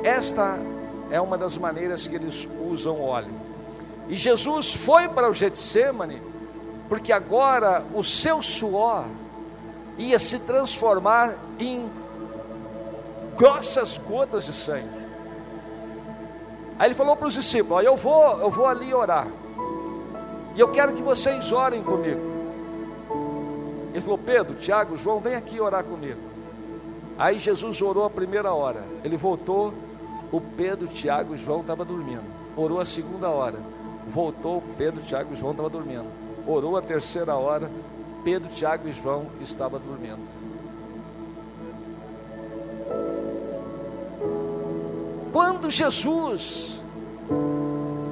[0.02, 0.58] Esta
[1.10, 3.34] é uma das maneiras que eles usam óleo.
[4.08, 6.22] E Jesus foi para o Getsemane,
[6.88, 9.04] porque agora o seu suor
[9.98, 11.88] ia se transformar em
[13.40, 15.08] grossas gotas de sangue.
[16.78, 19.26] Aí ele falou para os discípulos: Eu vou, eu vou ali orar.
[20.54, 22.20] E eu quero que vocês orem comigo.
[23.92, 26.20] Ele falou: Pedro, Tiago, João, vem aqui orar comigo.
[27.18, 28.84] Aí Jesus orou a primeira hora.
[29.02, 29.72] Ele voltou,
[30.30, 32.24] o Pedro, Tiago e João estavam dormindo.
[32.54, 33.58] Orou a segunda hora.
[34.06, 36.06] Voltou, Pedro, Tiago e João estavam dormindo.
[36.46, 37.70] Orou a terceira hora.
[38.22, 40.20] Pedro, Tiago e João estavam dormindo.
[45.32, 46.80] Quando Jesus,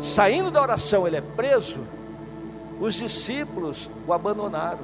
[0.00, 1.81] saindo da oração, ele é preso,
[2.81, 4.78] os discípulos o abandonaram,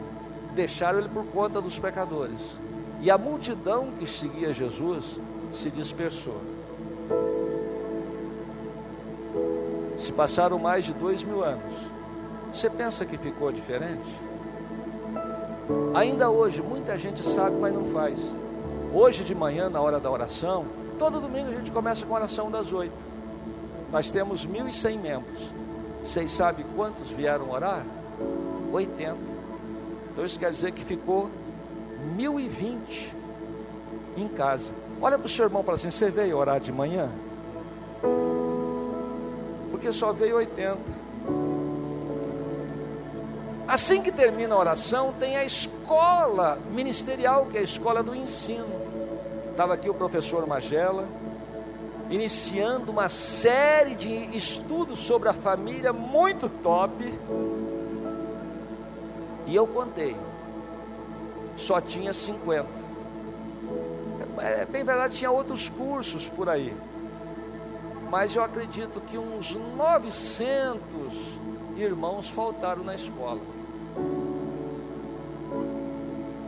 [0.52, 2.58] deixaram ele por conta dos pecadores.
[3.00, 5.20] E a multidão que seguia Jesus
[5.52, 6.40] se dispersou.
[9.96, 11.74] Se passaram mais de dois mil anos.
[12.52, 14.20] Você pensa que ficou diferente?
[15.94, 18.18] Ainda hoje, muita gente sabe, mas não faz.
[18.92, 20.66] Hoje de manhã, na hora da oração,
[21.04, 23.04] Todo domingo a gente começa com a oração das oito.
[23.92, 25.52] Nós temos 1.100 membros.
[26.02, 27.84] Vocês sabem quantos vieram orar?
[28.72, 29.14] 80.
[30.10, 31.28] Então isso quer dizer que ficou
[32.16, 33.12] 1.020
[34.16, 34.72] em casa.
[34.98, 37.10] Olha para o seu irmão e fala assim: Você veio orar de manhã?
[39.70, 40.78] Porque só veio 80.
[43.68, 48.83] Assim que termina a oração, tem a escola ministerial, que é a escola do ensino.
[49.54, 51.06] Estava aqui o professor Magela,
[52.10, 57.04] iniciando uma série de estudos sobre a família muito top.
[59.46, 60.16] E eu contei,
[61.54, 62.66] só tinha 50.
[64.38, 66.76] É, é bem verdade, tinha outros cursos por aí.
[68.10, 70.80] Mas eu acredito que uns 900
[71.76, 73.40] irmãos faltaram na escola.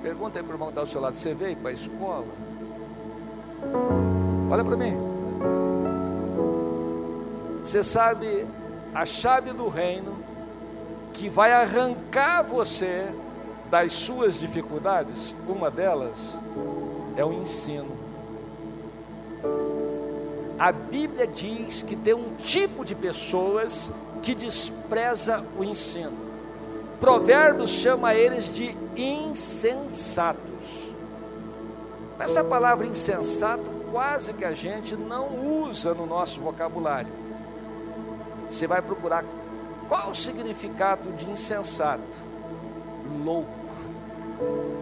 [0.02, 2.55] Pergunta aí para o irmão que está do seu lado: você veio para a escola?
[4.50, 4.96] Olha para mim.
[7.62, 8.46] Você sabe
[8.94, 10.16] a chave do reino
[11.12, 13.12] que vai arrancar você
[13.70, 15.34] das suas dificuldades?
[15.48, 16.38] Uma delas
[17.16, 17.96] é o ensino.
[20.58, 26.12] A Bíblia diz que tem um tipo de pessoas que despreza o ensino.
[26.98, 30.85] Provérbios chama eles de insensatos.
[32.18, 37.12] Essa palavra insensato quase que a gente não usa no nosso vocabulário.
[38.48, 39.24] Você vai procurar
[39.88, 42.02] qual o significado de insensato?
[43.24, 43.50] Louco.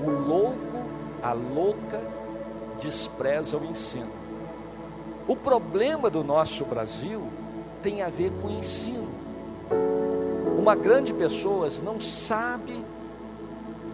[0.05, 0.87] O louco,
[1.23, 2.01] a louca,
[2.81, 4.11] despreza o ensino.
[5.27, 7.27] O problema do nosso Brasil
[7.83, 9.09] tem a ver com o ensino.
[10.59, 12.85] Uma grande pessoa não sabe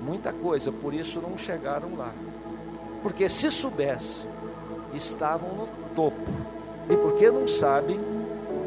[0.02, 2.12] muita coisa, por isso não chegaram lá.
[3.03, 4.26] Porque se soubesse,
[4.94, 6.30] estavam no topo.
[6.88, 8.01] E porque não sabem,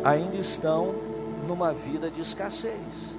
[0.04, 0.96] ainda estão
[1.48, 3.14] numa vida de escassez.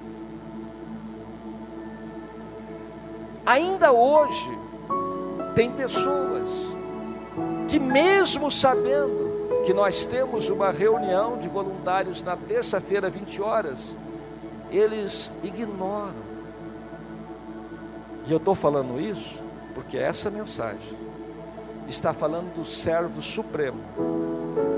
[3.45, 4.57] Ainda hoje,
[5.53, 6.49] tem pessoas
[7.67, 13.95] que, mesmo sabendo que nós temos uma reunião de voluntários na terça-feira, 20 horas,
[14.71, 16.25] eles ignoram.
[18.27, 19.39] E eu estou falando isso
[19.75, 21.04] porque essa mensagem
[21.87, 23.79] está falando do servo supremo.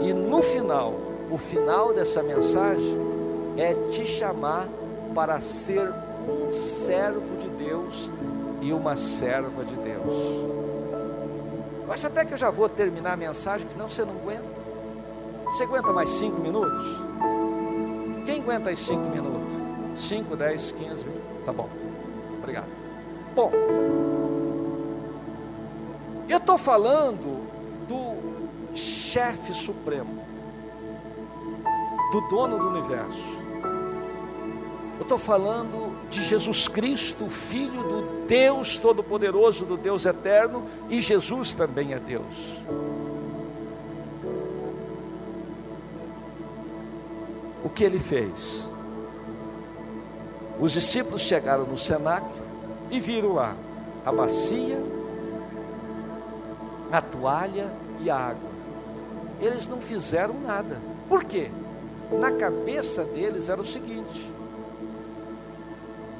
[0.02, 0.94] E no final,
[1.30, 2.98] o final dessa mensagem
[3.58, 4.68] é te chamar
[5.14, 5.90] para ser
[6.28, 8.12] um servo de Deus
[8.62, 10.14] e uma serva de Deus.
[11.86, 14.58] Eu acho até que eu já vou terminar a mensagem, senão você não aguenta.
[15.46, 17.02] Você aguenta mais cinco minutos?
[18.26, 19.56] Quem aguenta aí cinco minutos?
[19.96, 21.06] Cinco, dez, quinze,
[21.46, 21.70] tá bom.
[22.40, 22.68] Obrigado.
[23.34, 23.52] Bom,
[26.28, 27.48] eu estou falando
[27.88, 30.26] do chefe supremo,
[32.12, 33.38] do dono do universo.
[34.98, 41.54] Eu estou falando de Jesus Cristo, Filho do Deus Todo-Poderoso, do Deus Eterno, e Jesus
[41.54, 42.64] também é Deus.
[47.64, 48.68] O que ele fez?
[50.60, 52.34] Os discípulos chegaram no cenáculo
[52.90, 53.56] e viram lá
[54.04, 54.82] a bacia,
[56.92, 58.50] a toalha e a água.
[59.42, 60.82] Eles não fizeram nada.
[61.10, 61.52] Por quê?
[62.12, 64.32] Na cabeça deles era o seguinte: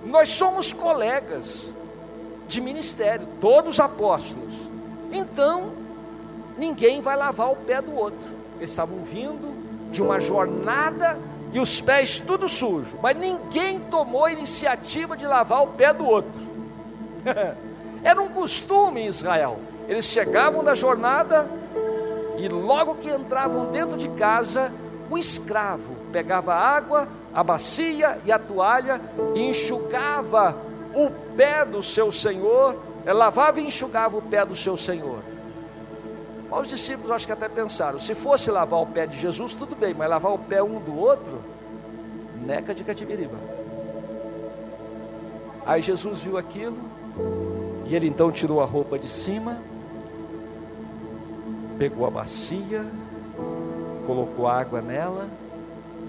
[0.06, 1.72] nós somos colegas
[2.48, 4.54] de ministério, todos apóstolos.
[5.12, 5.74] Então,
[6.58, 8.30] ninguém vai lavar o pé do outro.
[8.58, 9.56] Eles estavam vindo
[9.92, 11.18] de uma jornada
[11.52, 16.06] e os pés tudo sujo, mas ninguém tomou a iniciativa de lavar o pé do
[16.06, 16.42] outro.
[18.04, 19.60] Era um costume em Israel.
[19.88, 21.50] Eles chegavam da jornada
[22.38, 24.72] e logo que entravam dentro de casa,
[25.10, 29.02] o escravo pegava a água, a bacia e a toalha
[29.34, 30.58] e enxugava
[30.94, 35.22] o pé do seu senhor, eh, lavava e enxugava o pé do seu senhor.
[36.50, 39.94] Os discípulos acho que até pensaram: se fosse lavar o pé de Jesus, tudo bem,
[39.94, 41.44] mas lavar o pé um do outro,
[42.46, 43.38] neca de catibiriba.
[45.66, 46.78] Aí Jesus viu aquilo,
[47.86, 49.58] e ele então tirou a roupa de cima,
[51.78, 52.86] pegou a bacia,
[54.06, 55.30] colocou água nela,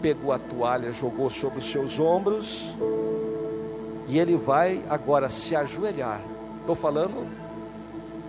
[0.00, 2.74] pegou a toalha, jogou sobre os seus ombros,
[4.06, 6.20] e ele vai agora se ajoelhar.
[6.60, 7.28] Estou falando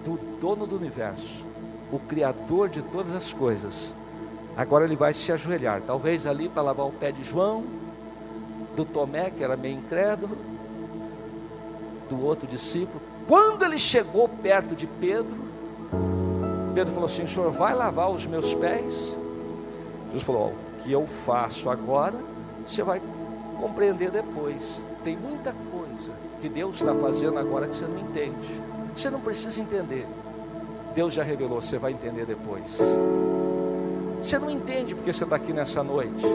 [0.03, 1.45] do dono do universo,
[1.91, 3.93] o Criador de todas as coisas.
[4.57, 7.63] Agora ele vai se ajoelhar, talvez ali para lavar o pé de João,
[8.75, 10.37] do Tomé, que era meio incrédulo,
[12.09, 13.01] do outro discípulo.
[13.27, 15.48] Quando ele chegou perto de Pedro,
[16.79, 19.19] Pedro falou assim: senhor vai lavar os meus pés?
[20.05, 22.15] Jesus falou: O que eu faço agora,
[22.65, 23.01] você vai
[23.59, 24.87] compreender depois.
[25.03, 28.61] Tem muita coisa que Deus está fazendo agora que você não entende.
[28.95, 30.07] Você não precisa entender.
[30.95, 32.77] Deus já revelou, você vai entender depois.
[34.21, 36.25] Você não entende porque você está aqui nessa noite.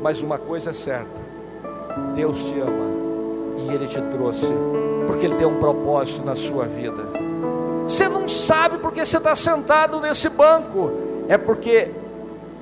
[0.00, 1.20] Mas uma coisa é certa:
[2.14, 2.86] Deus te ama
[3.58, 4.52] e Ele te trouxe,
[5.08, 7.17] porque Ele tem um propósito na sua vida.
[8.28, 10.90] Sabe porque você está sentado nesse banco,
[11.28, 11.90] é porque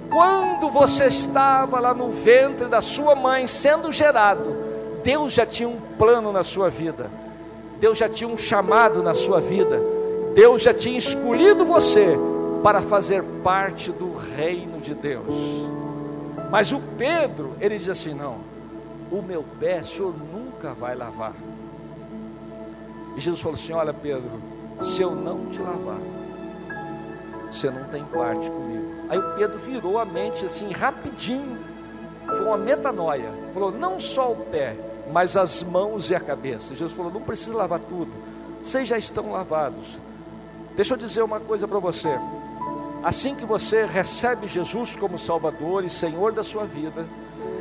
[0.08, 4.56] quando você estava lá no ventre da sua mãe sendo gerado,
[5.02, 7.10] Deus já tinha um plano na sua vida,
[7.80, 9.82] Deus já tinha um chamado na sua vida,
[10.34, 12.16] Deus já tinha escolhido você
[12.62, 15.34] para fazer parte do reino de Deus.
[16.50, 18.36] Mas o Pedro, ele diz assim: não,
[19.10, 21.34] o meu pé o senhor nunca vai lavar.
[23.16, 24.30] E Jesus falou assim: olha, Pedro,
[24.80, 26.00] se eu não te lavar,
[27.50, 28.86] você não tem parte comigo.
[29.08, 31.58] Aí o Pedro virou a mente assim, rapidinho,
[32.26, 33.32] foi uma metanoia.
[33.54, 34.76] Falou: não só o pé,
[35.12, 36.74] mas as mãos e a cabeça.
[36.74, 38.12] Jesus falou: não precisa lavar tudo,
[38.62, 39.98] vocês já estão lavados.
[40.74, 42.18] Deixa eu dizer uma coisa para você.
[43.02, 47.06] Assim que você recebe Jesus como Salvador e Senhor da sua vida,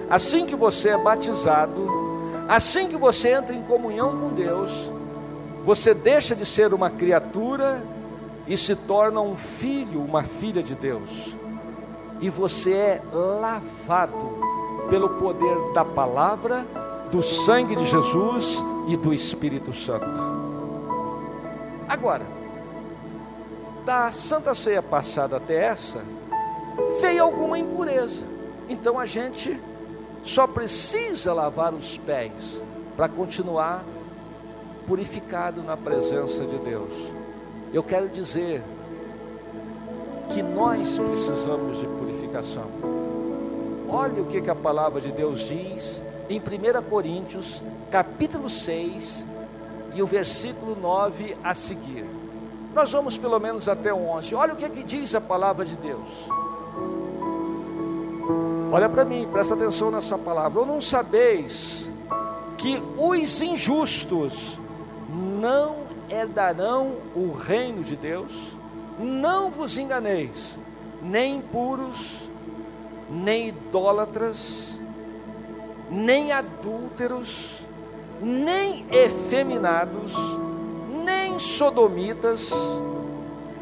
[0.10, 1.88] assim que você é batizado,
[2.48, 4.92] assim que você entra em comunhão com Deus,
[5.66, 7.84] você deixa de ser uma criatura
[8.46, 11.36] e se torna um filho, uma filha de Deus.
[12.22, 14.38] E você é lavado
[14.92, 16.64] pelo poder da palavra,
[17.10, 20.22] do sangue de Jesus e do Espírito Santo.
[21.90, 22.28] Agora,
[23.84, 26.04] da Santa Ceia passada até essa,
[27.02, 28.24] veio alguma impureza.
[28.70, 29.60] Então a gente
[30.22, 32.62] só precisa lavar os pés
[32.96, 33.84] para continuar
[34.88, 36.92] purificado na presença de Deus.
[37.74, 38.64] Eu quero dizer
[40.30, 42.66] que nós precisamos de purificação.
[43.88, 47.62] Olha o que, que a palavra de Deus diz em 1 Coríntios,
[47.92, 49.28] capítulo 6,
[49.94, 52.06] e o versículo 9 a seguir.
[52.74, 54.36] Nós vamos pelo menos até o 11.
[54.36, 56.28] Olha o que, que diz a palavra de Deus.
[58.72, 60.60] Olha para mim, presta atenção nessa palavra.
[60.60, 61.90] Ou não sabeis
[62.58, 64.60] que os injustos
[65.46, 65.76] não
[66.10, 68.58] herdarão o reino de Deus.
[68.98, 70.58] Não vos enganeis,
[71.04, 72.28] nem impuros,
[73.08, 74.80] nem idólatras,
[75.88, 77.62] nem adúlteros,
[78.20, 80.14] nem efeminados,
[81.04, 82.50] nem sodomitas,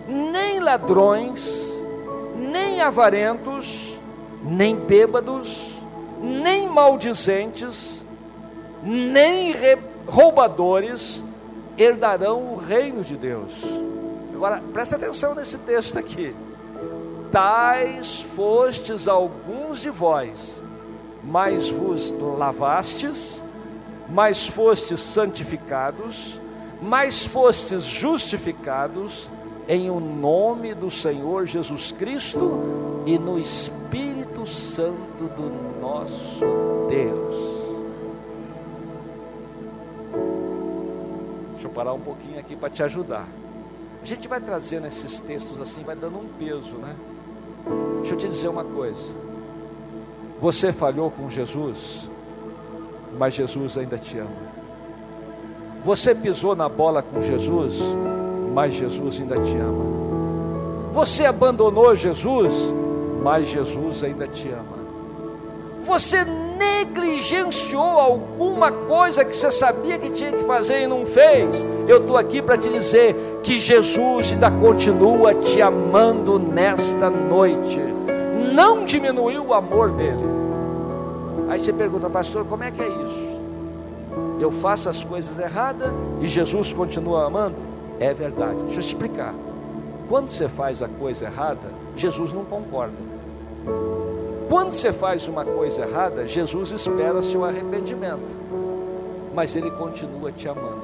[0.07, 1.83] nem ladrões,
[2.37, 3.99] nem avarentos,
[4.41, 5.81] nem bêbados,
[6.21, 8.05] nem maldizentes,
[8.81, 9.53] nem
[10.07, 11.21] roubadores
[11.77, 13.61] herdarão o reino de Deus.
[14.33, 16.35] Agora, presta atenção nesse texto aqui.
[17.31, 20.63] Tais fostes alguns de vós,
[21.23, 23.43] mas vos lavastes,
[24.09, 26.39] mas fostes santificados,
[26.81, 29.29] mas fostes justificados
[29.67, 32.59] em o nome do Senhor Jesus Cristo
[33.05, 36.41] e no Espírito Santo do nosso
[36.89, 37.52] Deus.
[41.73, 43.27] Parar um pouquinho aqui para te ajudar.
[44.01, 46.95] A gente vai trazendo esses textos assim, vai dando um peso, né?
[47.99, 49.01] Deixa eu te dizer uma coisa.
[50.41, 52.09] Você falhou com Jesus,
[53.17, 54.53] mas Jesus ainda te ama.
[55.83, 57.79] Você pisou na bola com Jesus,
[58.53, 59.83] mas Jesus ainda te ama.
[60.91, 62.53] Você abandonou Jesus,
[63.23, 64.83] mas Jesus ainda te ama.
[65.81, 66.25] Você
[66.57, 71.65] negligenciou alguma coisa que você sabia que tinha que fazer e não fez.
[71.87, 77.81] Eu estou aqui para te dizer que Jesus ainda continua te amando nesta noite.
[78.53, 80.23] Não diminuiu o amor dele.
[81.49, 83.33] Aí você pergunta, pastor, como é que é isso?
[84.39, 85.91] Eu faço as coisas erradas
[86.21, 87.57] e Jesus continua amando?
[87.99, 88.63] É verdade.
[88.63, 89.33] Deixa eu explicar.
[90.09, 92.97] Quando você faz a coisa errada, Jesus não concorda.
[94.49, 98.35] Quando você faz uma coisa errada, Jesus espera seu arrependimento,
[99.33, 100.83] mas Ele continua te amando.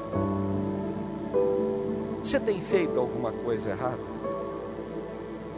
[2.24, 4.20] Você tem feito alguma coisa errada?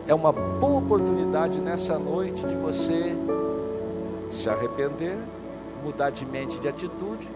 [0.07, 3.15] É uma boa oportunidade nessa noite de você
[4.29, 5.17] se arrepender,
[5.83, 7.29] mudar de mente, de atitude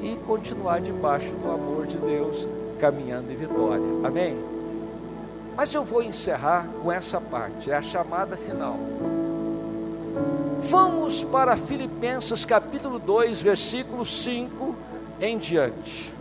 [0.00, 2.46] e continuar debaixo do amor de Deus,
[2.78, 3.84] caminhando em vitória.
[4.04, 4.38] Amém?
[5.56, 8.76] Mas eu vou encerrar com essa parte, é a chamada final.
[10.58, 14.74] Vamos para Filipenses capítulo 2, versículo 5
[15.20, 16.12] em diante.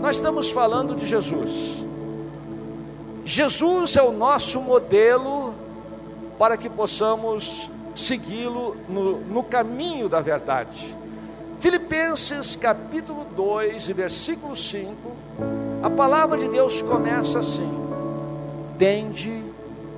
[0.00, 1.84] Nós estamos falando de Jesus.
[3.24, 5.52] Jesus é o nosso modelo
[6.38, 10.96] para que possamos segui-lo no, no caminho da verdade.
[11.58, 14.94] Filipenses capítulo 2, versículo 5,
[15.82, 17.70] a palavra de Deus começa assim:
[18.78, 19.44] Tende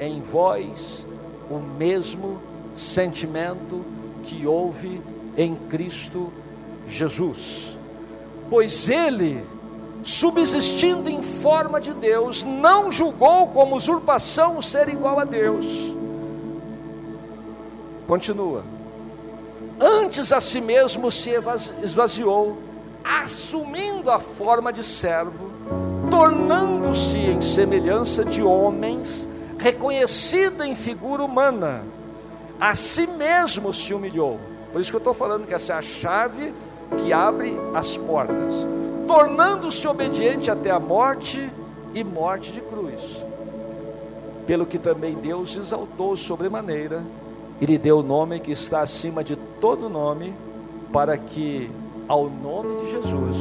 [0.00, 1.06] em vós
[1.50, 2.40] o mesmo
[2.74, 3.84] sentimento
[4.22, 5.00] que houve
[5.36, 6.32] em Cristo
[6.86, 7.76] Jesus.
[8.48, 9.44] Pois ele,
[10.02, 15.66] subsistindo em forma de Deus, não julgou como usurpação ser igual a Deus.
[18.06, 18.64] Continua.
[19.80, 21.30] Antes a si mesmo se
[21.82, 22.58] esvaziou,
[23.02, 25.50] assumindo a forma de servo,
[26.10, 31.82] tornando-se em semelhança de homens, reconhecido em figura humana
[32.62, 34.38] a si mesmo se humilhou.
[34.70, 36.54] Por isso que eu estou falando que essa é a chave
[36.96, 38.54] que abre as portas,
[39.08, 41.50] tornando-se obediente até a morte
[41.92, 43.26] e morte de cruz.
[44.46, 47.02] Pelo que também Deus exaltou sobremaneira
[47.60, 50.32] e lhe deu o nome que está acima de todo nome,
[50.92, 51.68] para que
[52.06, 53.38] ao nome de Jesus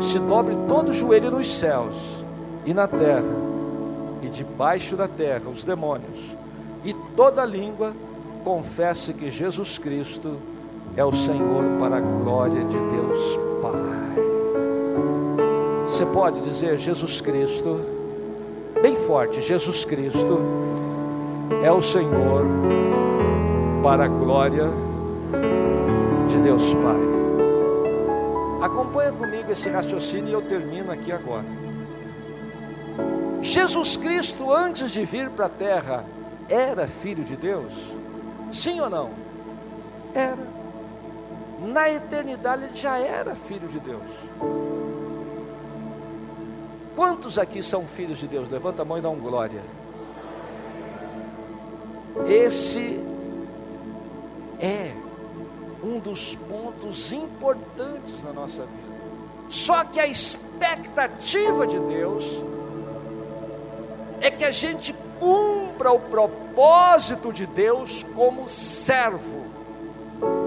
[0.00, 2.24] se dobre todo o joelho nos céus
[2.64, 3.28] e na terra
[4.22, 6.34] e debaixo da terra os demônios
[6.82, 7.92] e toda língua
[8.48, 10.38] confesse que Jesus Cristo
[10.96, 13.74] é o Senhor para a glória de Deus Pai.
[15.86, 17.78] Você pode dizer Jesus Cristo,
[18.80, 20.40] bem forte: Jesus Cristo
[21.62, 22.46] é o Senhor
[23.82, 24.70] para a glória
[26.26, 27.02] de Deus Pai.
[28.62, 31.44] Acompanha comigo esse raciocínio e eu termino aqui agora.
[33.42, 36.06] Jesus Cristo, antes de vir para a terra,
[36.48, 37.98] era filho de Deus?
[38.50, 39.10] Sim ou não?
[40.14, 40.58] Era.
[41.60, 44.02] Na eternidade ele já era filho de Deus.
[46.94, 48.50] Quantos aqui são filhos de Deus?
[48.50, 49.62] Levanta a mão e dá um glória.
[52.26, 53.00] Esse
[54.58, 54.92] é
[55.82, 58.88] um dos pontos importantes na nossa vida.
[59.48, 62.44] Só que a expectativa de Deus
[64.20, 69.46] é que a gente cumpra o propósito de Deus como servo.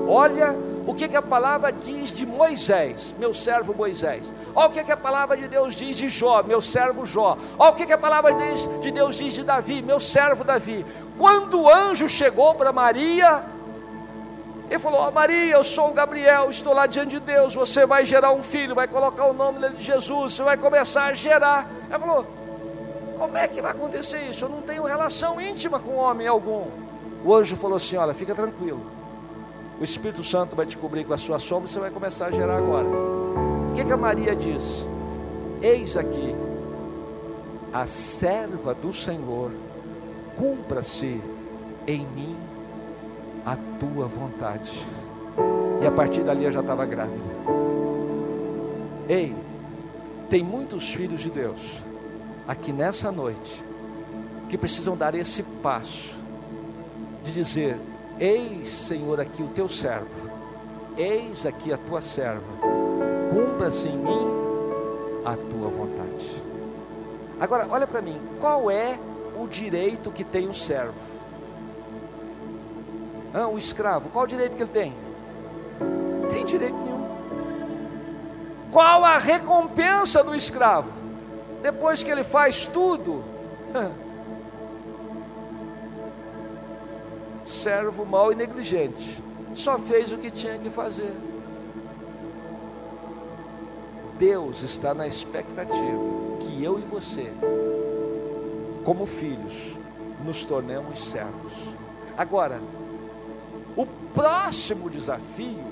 [0.07, 0.55] Olha
[0.85, 4.33] o que, que a palavra diz de Moisés, meu servo Moisés.
[4.53, 7.37] Olha o que, que a palavra de Deus diz de Jó, meu servo Jó.
[7.57, 10.85] Olha o que, que a palavra de Deus diz de Davi, meu servo Davi.
[11.17, 13.43] Quando o anjo chegou para Maria,
[14.69, 17.53] ele falou: oh, Maria, eu sou o Gabriel, estou lá diante de Deus.
[17.53, 21.05] Você vai gerar um filho, vai colocar o nome dele de Jesus, você vai começar
[21.05, 21.69] a gerar.
[21.89, 22.25] Ela falou:
[23.21, 24.45] Como é que vai acontecer isso?
[24.45, 26.65] Eu não tenho relação íntima com homem algum.
[27.23, 28.81] O anjo falou assim: Olha, fica tranquilo.
[29.79, 32.31] O Espírito Santo vai te cobrir com a sua sombra e você vai começar a
[32.31, 32.87] gerar agora.
[32.87, 34.83] O que, que a Maria diz?
[35.61, 36.35] Eis aqui,
[37.71, 39.51] a serva do Senhor,
[40.35, 41.21] cumpra-se
[41.85, 42.35] em mim
[43.45, 44.83] a tua vontade.
[45.79, 47.29] E a partir dali eu já estava grávida.
[49.07, 49.35] Ei,
[50.27, 51.90] tem muitos filhos de Deus
[52.51, 53.63] aqui nessa noite
[54.49, 56.19] que precisam dar esse passo
[57.23, 57.79] de dizer:
[58.19, 60.29] Eis, Senhor, aqui o teu servo,
[60.97, 62.43] eis aqui a tua serva,
[63.31, 64.27] cumpra-se em mim
[65.23, 66.43] a tua vontade.
[67.39, 68.99] Agora, olha para mim, qual é
[69.39, 70.93] o direito que tem o servo?
[73.33, 74.93] Ah, o escravo, qual o direito que ele tem?
[76.29, 77.09] Tem direito nenhum.
[78.69, 81.00] Qual a recompensa do escravo?
[81.61, 83.23] Depois que ele faz tudo,
[87.45, 89.21] servo mau e negligente,
[89.53, 91.13] só fez o que tinha que fazer.
[94.17, 97.31] Deus está na expectativa que eu e você,
[98.83, 99.75] como filhos,
[100.23, 101.53] nos tornemos servos.
[102.17, 102.61] Agora,
[103.75, 105.71] o próximo desafio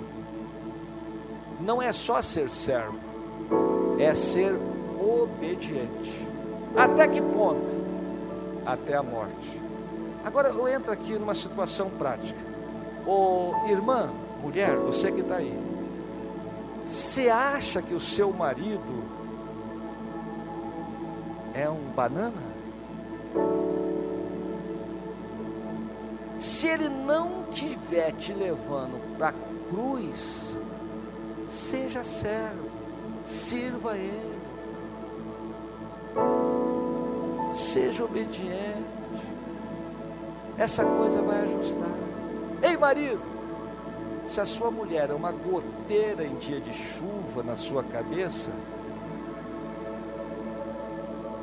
[1.60, 2.98] não é só ser servo,
[4.00, 4.56] é ser
[5.10, 6.28] obediente.
[6.76, 7.74] Até que ponto?
[8.66, 9.60] Até a morte.
[10.24, 12.39] Agora eu entro aqui numa situação prática.
[13.05, 15.57] Ô irmã, mulher, você que está aí,
[16.84, 19.03] você acha que o seu marido
[21.53, 22.60] é um banana?
[26.38, 29.34] Se ele não estiver te levando para a
[29.70, 30.57] cruz,
[31.47, 32.70] seja servo,
[33.26, 34.28] sirva ele,
[37.54, 38.86] seja obediente,
[40.58, 41.89] essa coisa vai ajustar.
[42.62, 43.22] Ei, marido,
[44.26, 48.52] se a sua mulher é uma goteira em dia de chuva na sua cabeça,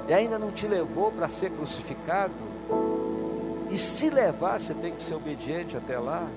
[0.08, 2.34] e ainda não te levou para ser crucificado,
[3.70, 6.28] e se levar, você tem que ser obediente até lá.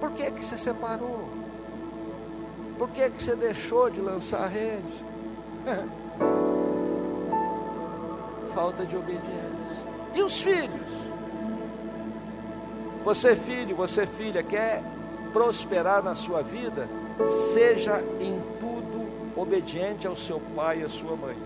[0.00, 1.28] Por que que você separou?
[2.78, 5.04] Por que que você deixou de lançar a rede?
[8.54, 9.84] Falta de obediência.
[10.14, 10.90] E os filhos?
[13.04, 14.82] Você filho, você filha, quer
[15.32, 16.88] prosperar na sua vida?
[17.24, 21.36] Seja em tudo obediente ao seu pai e à sua mãe.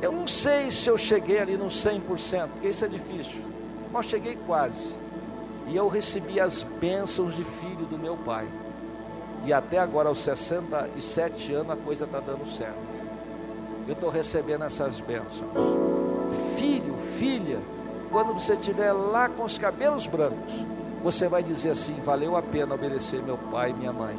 [0.00, 3.44] Eu não sei se eu cheguei ali no 100%, porque isso é difícil,
[3.92, 4.94] mas cheguei quase.
[5.66, 8.48] E eu recebi as bênçãos de filho do meu pai.
[9.44, 12.87] E até agora, aos 67 anos, a coisa está dando certo.
[13.88, 15.50] Eu estou recebendo essas bênçãos.
[16.58, 17.58] Filho, filha,
[18.10, 20.52] quando você estiver lá com os cabelos brancos,
[21.02, 24.14] você vai dizer assim: valeu a pena obedecer meu pai e minha mãe.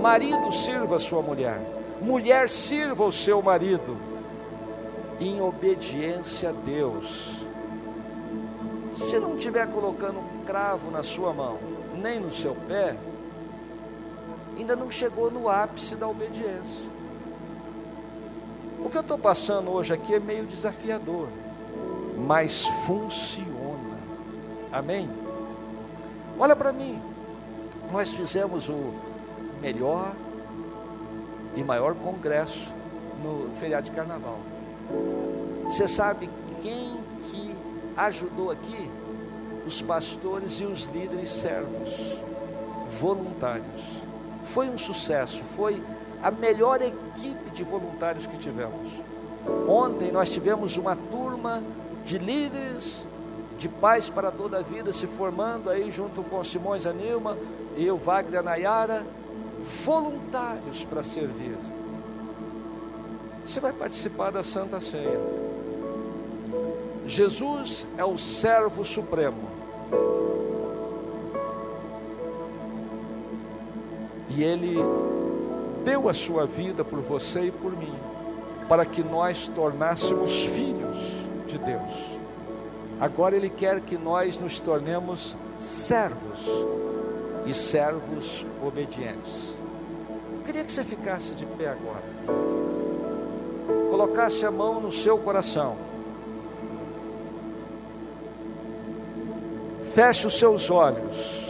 [0.00, 1.60] Marido, sirva a sua mulher.
[2.00, 3.96] Mulher, sirva o seu marido
[5.18, 7.42] em obediência a Deus.
[8.92, 11.58] Se não estiver colocando um cravo na sua mão,
[12.00, 12.94] nem no seu pé,
[14.56, 16.93] ainda não chegou no ápice da obediência.
[18.84, 21.30] O que eu estou passando hoje aqui é meio desafiador,
[22.18, 23.98] mas funciona.
[24.70, 25.08] Amém?
[26.38, 27.00] Olha para mim,
[27.90, 28.92] nós fizemos o
[29.62, 30.12] melhor
[31.56, 32.74] e maior congresso
[33.22, 34.38] no feriado de carnaval.
[35.64, 36.28] Você sabe
[36.60, 37.56] quem que
[37.96, 38.90] ajudou aqui?
[39.66, 42.18] Os pastores e os líderes servos,
[43.00, 43.82] voluntários.
[44.42, 45.82] Foi um sucesso, foi
[46.24, 48.88] a melhor equipe de voluntários que tivemos.
[49.68, 51.62] Ontem nós tivemos uma turma
[52.02, 53.06] de líderes,
[53.58, 57.36] de pais para toda a vida se formando aí junto com Simões Anilma
[57.76, 59.06] e o Wagner Nayara,
[59.84, 61.58] voluntários para servir.
[63.44, 65.20] Você vai participar da Santa Ceia.
[67.04, 69.46] Jesus é o servo supremo.
[74.30, 74.78] E ele
[75.84, 77.94] deu a sua vida por você e por mim,
[78.68, 80.98] para que nós tornássemos filhos
[81.46, 82.18] de Deus.
[83.00, 86.40] Agora ele quer que nós nos tornemos servos
[87.44, 89.54] e servos obedientes.
[90.38, 92.02] Eu queria que você ficasse de pé agora
[93.94, 95.76] colocasse a mão no seu coração.
[99.92, 101.43] Feche os seus olhos.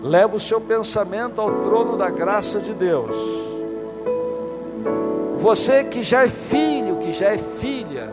[0.00, 3.16] Leva o seu pensamento ao trono da graça de Deus.
[5.36, 8.12] Você que já é filho, que já é filha,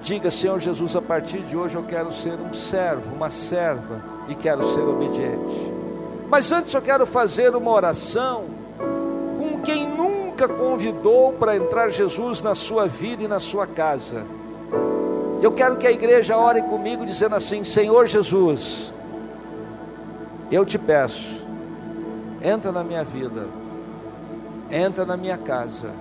[0.00, 4.34] diga, Senhor Jesus, a partir de hoje eu quero ser um servo, uma serva e
[4.34, 5.72] quero ser obediente.
[6.28, 8.44] Mas antes eu quero fazer uma oração
[9.36, 14.24] com quem nunca convidou para entrar Jesus na sua vida e na sua casa.
[15.40, 18.92] Eu quero que a igreja ore comigo dizendo assim: Senhor Jesus,
[20.50, 21.44] eu te peço,
[22.42, 23.46] entra na minha vida,
[24.70, 25.92] entra na minha casa.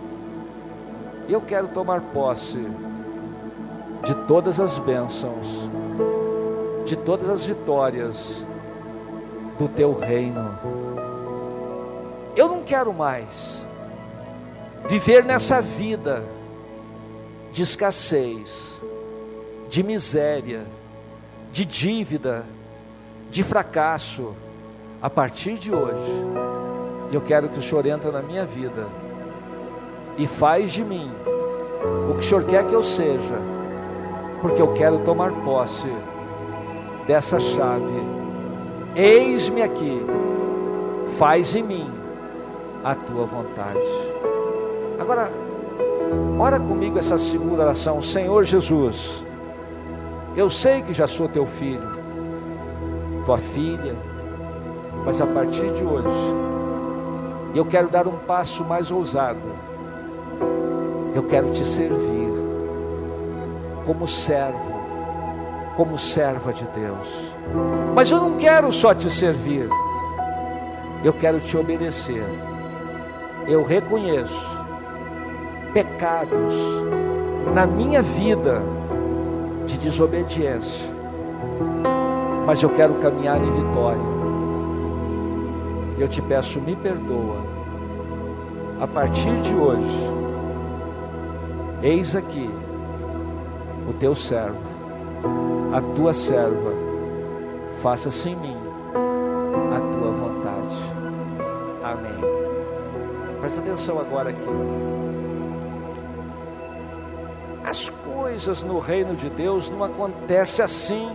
[1.28, 2.66] Eu quero tomar posse
[4.04, 5.70] de todas as bênçãos,
[6.86, 8.46] de todas as vitórias
[9.58, 10.58] do teu reino.
[12.36, 13.66] Eu não quero mais
[14.88, 16.24] viver nessa vida
[17.52, 18.80] de escassez,
[19.68, 20.66] de miséria,
[21.52, 22.46] de dívida,
[23.30, 24.34] de fracasso.
[25.02, 26.26] A partir de hoje,
[27.12, 28.88] eu quero que o Senhor entre na minha vida
[30.18, 31.12] e faz de mim
[32.10, 33.40] o que o Senhor quer que eu seja,
[34.42, 35.88] porque eu quero tomar posse
[37.06, 38.18] dessa chave.
[38.96, 40.02] Eis-me aqui,
[41.18, 41.92] faz em mim
[42.84, 43.80] a tua vontade.
[45.00, 45.32] Agora,
[46.40, 49.24] ora comigo essa segunda oração, Senhor Jesus.
[50.36, 52.07] Eu sei que já sou teu filho,
[53.28, 53.94] tua filha,
[55.04, 56.08] mas a partir de hoje,
[57.54, 59.50] eu quero dar um passo mais ousado.
[61.14, 62.32] Eu quero te servir
[63.86, 64.80] como servo,
[65.76, 67.34] como serva de Deus.
[67.94, 69.68] Mas eu não quero só te servir,
[71.04, 72.24] eu quero te obedecer.
[73.46, 74.58] Eu reconheço
[75.74, 76.56] pecados
[77.54, 78.62] na minha vida
[79.66, 80.96] de desobediência,
[82.48, 84.02] mas eu quero caminhar em vitória.
[86.00, 87.46] Eu te peço, me perdoa.
[88.80, 90.10] A partir de hoje,
[91.84, 92.50] eis aqui
[93.86, 94.62] o teu servo,
[95.74, 96.72] a tua serva,
[97.82, 98.58] faça-se em mim
[99.76, 100.78] a tua vontade.
[101.84, 102.18] Amém.
[103.42, 104.48] Presta atenção agora aqui.
[107.66, 111.12] As coisas no reino de Deus não acontecem assim,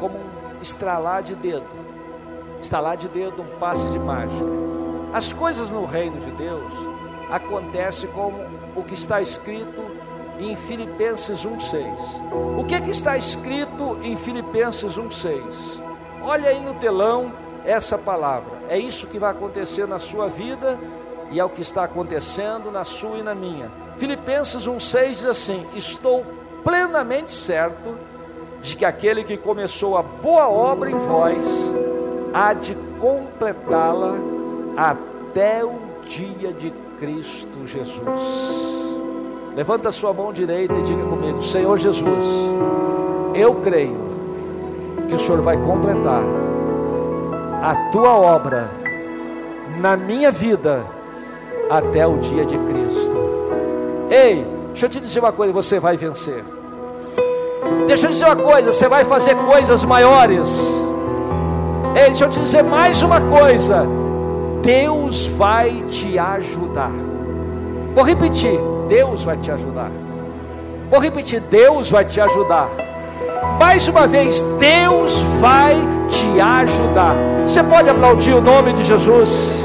[0.00, 1.66] como um estralar de dedo.
[2.60, 4.44] Estralar de dedo, um passe de mágica.
[5.12, 6.72] As coisas no reino de Deus
[7.30, 8.38] acontecem como
[8.74, 9.82] o que está escrito
[10.38, 12.22] em Filipenses 1:6.
[12.58, 15.82] O que, é que está escrito em Filipenses 1:6?
[16.22, 17.32] Olha aí no telão
[17.64, 18.52] essa palavra.
[18.68, 20.78] É isso que vai acontecer na sua vida
[21.30, 23.70] e é o que está acontecendo na sua e na minha.
[23.98, 26.24] Filipenses 1,6 diz assim: Estou
[26.62, 27.96] plenamente certo
[28.62, 31.74] de que aquele que começou a boa obra em vós
[32.32, 34.16] há de completá-la
[34.76, 38.96] até o dia de Cristo Jesus.
[39.54, 42.24] Levanta a sua mão direita e diga comigo: Senhor Jesus,
[43.34, 43.96] eu creio
[45.08, 46.22] que o Senhor vai completar
[47.62, 48.70] a tua obra
[49.80, 50.84] na minha vida
[51.70, 53.16] até o dia de Cristo.
[54.10, 56.44] Ei, deixa eu te dizer uma coisa: você vai vencer.
[57.86, 60.86] Deixa eu dizer uma coisa: você vai fazer coisas maiores.
[61.94, 63.86] Ei, deixa eu te dizer mais uma coisa:
[64.62, 66.92] Deus vai te ajudar.
[67.94, 68.58] Vou repetir:
[68.88, 69.90] Deus vai te ajudar.
[70.90, 72.68] Vou repetir: Deus vai te ajudar.
[73.58, 75.74] Mais uma vez, Deus vai
[76.08, 77.14] te ajudar.
[77.46, 79.64] Você pode aplaudir o nome de Jesus?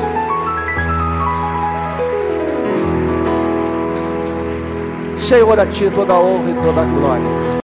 [5.18, 7.51] Senhor, a Ti toda a honra e toda a glória.